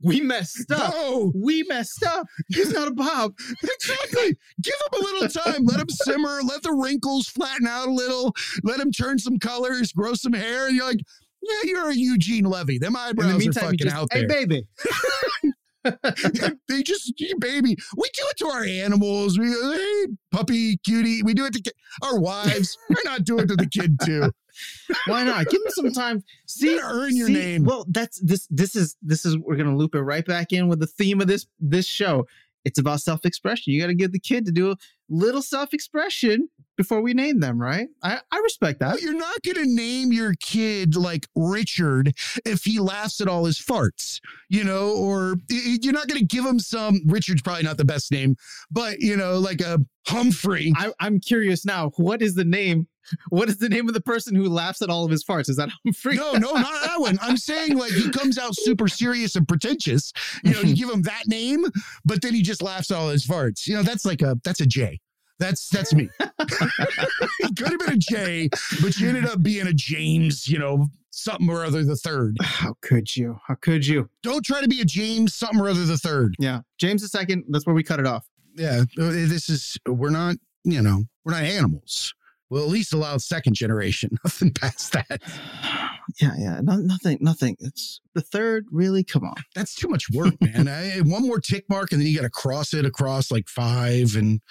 [0.03, 0.93] we messed up.
[0.93, 2.27] no, We messed up.
[2.49, 3.33] He's not a Bob.
[3.63, 4.35] exactly.
[4.61, 5.65] Give him a little time.
[5.65, 6.41] Let him simmer.
[6.43, 8.33] Let the wrinkles flatten out a little.
[8.63, 10.99] Let him turn some colors, grow some hair, and you're like,
[11.41, 12.77] yeah, you're a Eugene Levy.
[12.77, 14.27] Them In eyebrows the are meantime, fucking just, out hey, there.
[14.47, 14.67] baby.
[16.67, 19.37] they just, baby, we do it to our animals.
[19.37, 21.23] We, hey, puppy, cutie.
[21.23, 21.71] We do it to ki-
[22.01, 22.77] our wives.
[22.89, 24.31] We're not doing it to the kid too.
[25.07, 25.47] Why not?
[25.47, 26.23] Give him some time.
[26.47, 27.63] See, See, earn your see, name.
[27.63, 28.47] Well, that's this.
[28.49, 29.37] This is this is.
[29.37, 32.27] We're gonna loop it right back in with the theme of this this show.
[32.65, 33.73] It's about self expression.
[33.73, 34.77] You got to give the kid to do a
[35.09, 37.87] little self expression before we name them, right?
[38.01, 39.01] I I respect that.
[39.01, 42.13] You're not going to name your kid like Richard
[42.45, 46.45] if he laughs at all his farts, you know, or you're not going to give
[46.45, 47.01] him some.
[47.05, 48.35] Richard's probably not the best name,
[48.71, 50.73] but you know, like a Humphrey.
[50.75, 51.91] I, I'm curious now.
[51.97, 52.87] What is the name?
[53.29, 55.49] What is the name of the person who laughs at all of his farts?
[55.49, 56.15] Is that Humphrey?
[56.15, 57.17] No, no, not that one.
[57.21, 60.13] I'm saying like he comes out super serious and pretentious.
[60.43, 61.65] You know, you give him that name,
[62.05, 63.67] but then he just laughs at all his farts.
[63.67, 64.99] You know, that's like a that's a J.
[65.39, 66.09] That's that's me.
[66.19, 68.49] he could have been a J,
[68.81, 70.47] but you ended up being a James.
[70.47, 72.37] You know, something or other the third.
[72.41, 73.39] How could you?
[73.45, 74.09] How could you?
[74.21, 76.35] Don't try to be a James something or other the third.
[76.39, 77.45] Yeah, James the second.
[77.49, 78.27] That's where we cut it off.
[78.55, 80.35] Yeah, uh, this is we're not.
[80.63, 82.13] You know, we're not animals.
[82.53, 84.11] Well, at least allow second generation.
[84.23, 85.21] Nothing past that.
[86.21, 86.59] Yeah, yeah.
[86.61, 87.17] No, nothing.
[87.21, 87.55] Nothing.
[87.61, 88.65] It's the third.
[88.71, 89.05] Really?
[89.05, 89.35] Come on.
[89.55, 90.67] That's too much work, man.
[90.67, 94.15] I, one more tick mark, and then you got to cross it across like five,
[94.17, 94.41] and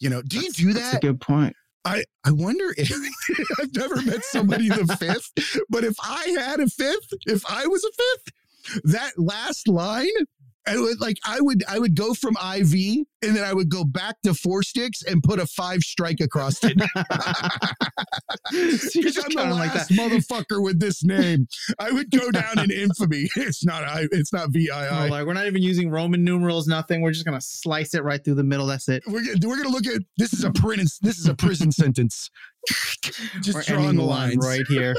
[0.00, 1.02] you know, do you That's- do That's a that?
[1.02, 1.54] good point.
[1.84, 2.90] I I wonder if
[3.60, 5.30] I've never met somebody the fifth,
[5.70, 10.08] but if I had a fifth, if I was a fifth, that last line.
[10.68, 13.84] I would like I would I would go from IV and then I would go
[13.84, 16.76] back to four sticks and put a five strike across it.
[19.06, 19.94] Because I'm the like last that.
[19.98, 21.48] motherfucker with this name.
[21.78, 23.28] I would go down in infamy.
[23.36, 24.06] It's not I.
[24.12, 24.68] It's not VII.
[24.70, 26.66] We're like we're not even using Roman numerals.
[26.66, 27.00] Nothing.
[27.00, 28.66] We're just gonna slice it right through the middle.
[28.66, 29.02] That's it.
[29.06, 30.86] We're gonna, we're gonna look at this is a prison.
[31.02, 32.30] This is a prison sentence.
[33.40, 34.96] Just We're drawing the line lines right here,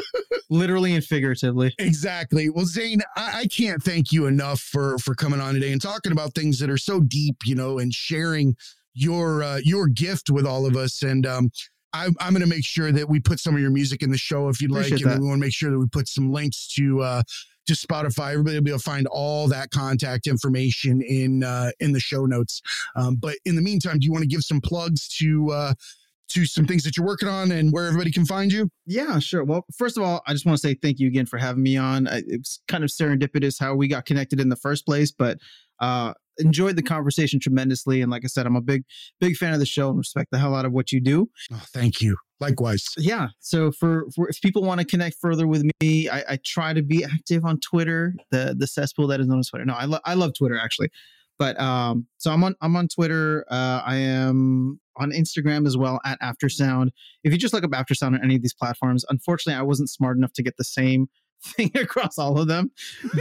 [0.49, 1.73] literally and figuratively.
[1.79, 2.49] Exactly.
[2.49, 6.13] Well, Zain, I, I can't thank you enough for for coming on today and talking
[6.13, 8.55] about things that are so deep, you know, and sharing
[8.93, 11.03] your uh, your gift with all of us.
[11.03, 11.51] And um,
[11.93, 14.17] I'm I'm going to make sure that we put some of your music in the
[14.17, 16.67] show if you'd like, and we want to make sure that we put some links
[16.75, 17.23] to uh,
[17.67, 18.31] to Spotify.
[18.31, 22.25] Everybody will be able to find all that contact information in uh, in the show
[22.25, 22.61] notes.
[22.95, 25.73] Um, but in the meantime, do you want to give some plugs to uh,
[26.29, 28.69] to some things that you're working on and where everybody can find you?
[28.85, 29.43] Yeah, sure.
[29.43, 31.77] Well, first of all, I just want to say thank you again for having me
[31.77, 32.07] on.
[32.11, 35.37] It's kind of serendipitous how we got connected in the first place, but
[35.79, 38.01] uh, enjoyed the conversation tremendously.
[38.01, 38.83] And like I said, I'm a big,
[39.19, 41.29] big fan of the show and respect the hell out of what you do.
[41.51, 42.17] Oh, thank you.
[42.39, 42.85] Likewise.
[42.97, 43.29] Yeah.
[43.39, 46.83] So for, for if people want to connect further with me, I, I try to
[46.83, 49.65] be active on Twitter, the the cesspool that is known as Twitter.
[49.65, 50.89] No, I, lo- I love Twitter actually.
[51.39, 53.45] But um, so I'm on I'm on Twitter.
[53.49, 56.89] Uh, I am on Instagram as well at Aftersound.
[57.23, 60.17] If you just look up Aftersound on any of these platforms, unfortunately, I wasn't smart
[60.17, 61.07] enough to get the same
[61.43, 62.71] thing across all of them.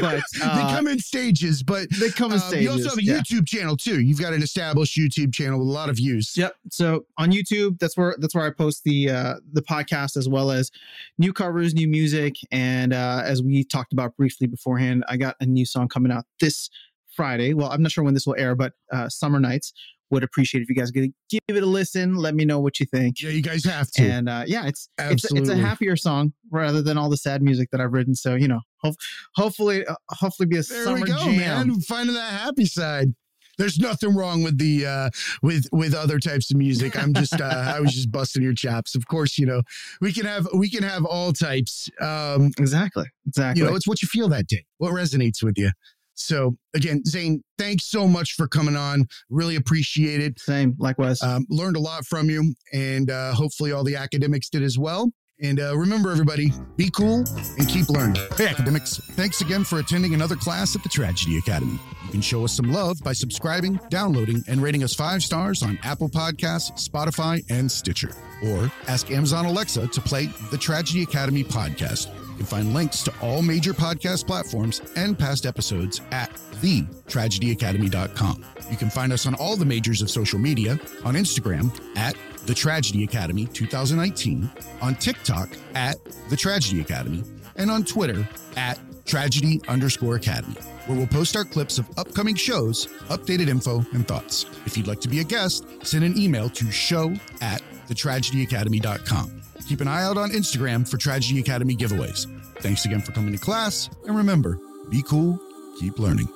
[0.00, 2.54] But uh, they come in stages, but they come in stages.
[2.54, 3.18] Um, you also have a yeah.
[3.18, 4.00] YouTube channel too.
[4.00, 6.36] You've got an established YouTube channel with a lot of views.
[6.36, 6.56] Yep.
[6.70, 10.50] So on YouTube, that's where that's where I post the uh, the podcast as well
[10.50, 10.70] as
[11.18, 15.46] new covers, new music, and uh, as we talked about briefly beforehand, I got a
[15.46, 16.70] new song coming out this
[17.14, 17.54] Friday.
[17.54, 19.72] Well, I'm not sure when this will air, but uh, Summer Nights
[20.10, 22.14] would appreciate if you guys could give it a listen.
[22.14, 23.20] Let me know what you think.
[23.20, 24.02] Yeah, you guys have to.
[24.02, 27.42] And uh, yeah, it's it's a, it's a happier song rather than all the sad
[27.42, 28.14] music that I've written.
[28.14, 28.94] So you know, ho-
[29.34, 31.36] hopefully, uh, hopefully, be a there summer we go, jam.
[31.36, 31.80] Man.
[31.80, 33.14] Finding that happy side.
[33.58, 35.10] There's nothing wrong with the uh
[35.42, 36.94] with with other types of music.
[37.02, 37.44] I'm just uh
[37.76, 38.94] I was just busting your chops.
[38.94, 39.62] Of course, you know,
[40.00, 41.88] we can have we can have all types.
[42.00, 43.06] Um exactly.
[43.26, 43.62] Exactly.
[43.62, 44.64] You know, it's what you feel that day.
[44.78, 45.70] What resonates with you.
[46.16, 49.06] So again, Zain, thanks so much for coming on.
[49.30, 50.40] Really appreciate it.
[50.40, 51.22] Same, likewise.
[51.22, 55.10] Um, learned a lot from you, and uh, hopefully all the academics did as well.
[55.42, 57.24] And uh, remember, everybody, be cool
[57.58, 58.16] and keep learning.
[58.38, 61.78] Hey, academics, thanks again for attending another class at the Tragedy Academy.
[62.06, 65.78] You can show us some love by subscribing, downloading, and rating us five stars on
[65.82, 68.12] Apple Podcasts, Spotify, and Stitcher.
[68.46, 72.08] Or ask Amazon Alexa to play the Tragedy Academy podcast.
[72.36, 76.30] You can find links to all major podcast platforms and past episodes at
[76.60, 78.44] thetragedyacademy.com.
[78.70, 80.72] You can find us on all the majors of social media
[81.02, 82.14] on Instagram at
[82.44, 84.50] The Tragedy Academy 2019,
[84.82, 85.96] on TikTok at
[86.28, 87.24] The Tragedy Academy,
[87.56, 88.28] and on Twitter
[88.58, 94.06] at Tragedy underscore Academy, where we'll post our clips of upcoming shows, updated info, and
[94.06, 94.44] thoughts.
[94.66, 99.45] If you'd like to be a guest, send an email to show at thetragedyacademy.com.
[99.68, 102.26] Keep an eye out on Instagram for Tragedy Academy giveaways.
[102.60, 104.60] Thanks again for coming to class, and remember,
[104.90, 105.40] be cool,
[105.80, 106.28] keep learning.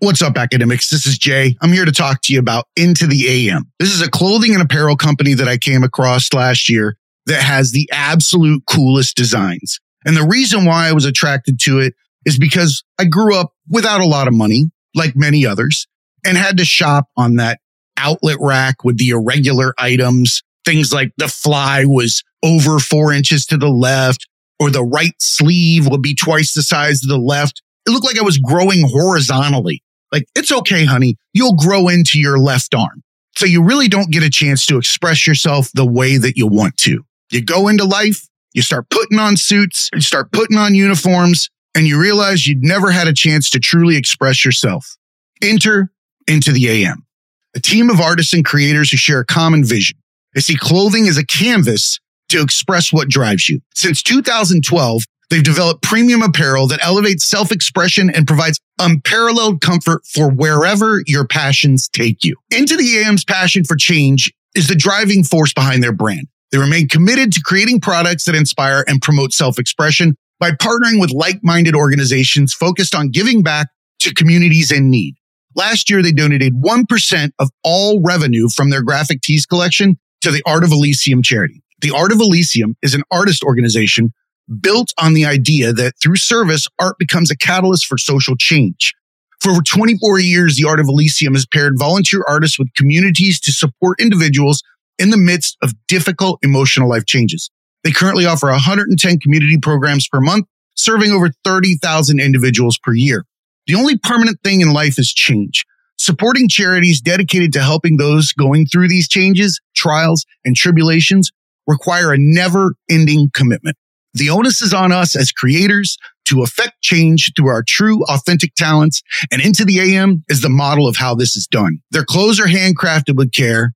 [0.00, 0.90] What's up, academics?
[0.90, 1.56] This is Jay.
[1.60, 3.70] I'm here to talk to you about Into the AM.
[3.78, 6.96] This is a clothing and apparel company that I came across last year
[7.26, 9.78] that has the absolute coolest designs.
[10.04, 11.94] And the reason why I was attracted to it
[12.24, 15.86] is because I grew up without a lot of money, like many others,
[16.24, 17.60] and had to shop on that
[18.00, 20.42] outlet rack with the irregular items.
[20.64, 24.28] Things like the fly was over four inches to the left,
[24.58, 27.62] or the right sleeve would be twice the size of the left.
[27.86, 29.82] It looked like I was growing horizontally.
[30.12, 31.16] Like, it's okay, honey.
[31.32, 33.02] You'll grow into your left arm.
[33.36, 36.76] So you really don't get a chance to express yourself the way that you want
[36.78, 37.04] to.
[37.30, 41.86] You go into life, you start putting on suits, you start putting on uniforms, and
[41.86, 44.96] you realize you'd never had a chance to truly express yourself.
[45.42, 45.90] Enter
[46.26, 47.06] into the AM,
[47.54, 49.98] a team of artists and creators who share a common vision.
[50.34, 51.98] They see clothing as a canvas
[52.28, 53.60] to express what drives you.
[53.74, 60.28] Since 2012, They've developed premium apparel that elevates self expression and provides unparalleled comfort for
[60.28, 62.36] wherever your passions take you.
[62.50, 66.26] Into the AM's passion for change is the driving force behind their brand.
[66.50, 71.12] They remain committed to creating products that inspire and promote self expression by partnering with
[71.12, 73.68] like minded organizations focused on giving back
[74.00, 75.14] to communities in need.
[75.56, 80.42] Last year, they donated 1% of all revenue from their graphic tees collection to the
[80.46, 81.62] Art of Elysium charity.
[81.80, 84.12] The Art of Elysium is an artist organization
[84.60, 88.94] built on the idea that through service, art becomes a catalyst for social change.
[89.40, 93.52] For over 24 years, the Art of Elysium has paired volunteer artists with communities to
[93.52, 94.62] support individuals
[94.98, 97.50] in the midst of difficult emotional life changes.
[97.82, 100.46] They currently offer 110 community programs per month,
[100.76, 103.24] serving over 30,000 individuals per year.
[103.66, 105.64] The only permanent thing in life is change.
[105.98, 111.30] Supporting charities dedicated to helping those going through these changes, trials, and tribulations
[111.66, 113.76] require a never ending commitment.
[114.14, 119.02] The onus is on us as creators to affect change through our true, authentic talents.
[119.30, 121.80] And Into the AM is the model of how this is done.
[121.90, 123.72] Their clothes are handcrafted with care.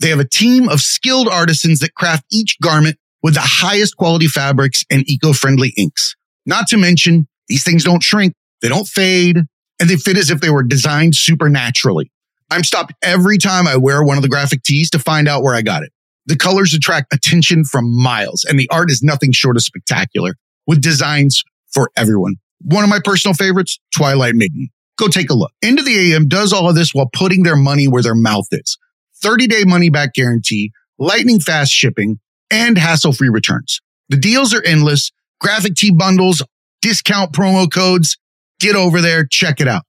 [0.00, 4.26] They have a team of skilled artisans that craft each garment with the highest quality
[4.26, 6.14] fabrics and eco-friendly inks.
[6.46, 9.38] Not to mention, these things don't shrink, they don't fade,
[9.80, 12.10] and they fit as if they were designed supernaturally.
[12.50, 15.54] I'm stopped every time I wear one of the graphic tees to find out where
[15.54, 15.92] I got it.
[16.26, 20.34] The colors attract attention from miles, and the art is nothing short of spectacular
[20.66, 22.36] with designs for everyone.
[22.62, 24.68] One of my personal favorites, Twilight Maiden.
[24.98, 25.52] Go take a look.
[25.62, 28.76] Into the AM does all of this while putting their money where their mouth is.
[29.22, 32.18] 30 day money back guarantee, lightning fast shipping,
[32.50, 33.80] and hassle free returns.
[34.08, 35.12] The deals are endless.
[35.40, 36.42] Graphic tee bundles,
[36.82, 38.16] discount promo codes.
[38.60, 39.82] Get over there, check it out.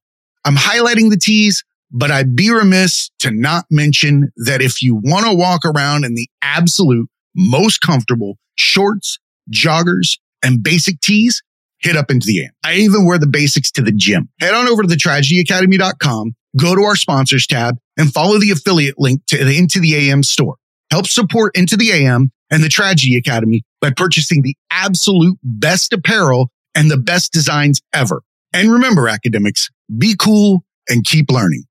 [0.44, 5.26] I'm highlighting the tees but I'd be remiss to not mention that if you want
[5.26, 9.18] to walk around in the absolute most comfortable shorts,
[9.52, 11.42] joggers, and basic tees,
[11.78, 12.50] hit up into the AM.
[12.64, 14.28] I even wear the basics to the gym.
[14.40, 19.22] Head on over to thetragedyacademy.com, go to our sponsors tab, and follow the affiliate link
[19.28, 20.56] to the Into the AM store.
[20.90, 26.50] Help support Into the AM and the Tragedy Academy by purchasing the absolute best apparel
[26.74, 28.22] and the best designs ever.
[28.52, 31.64] And remember, academics, be cool and keep learning.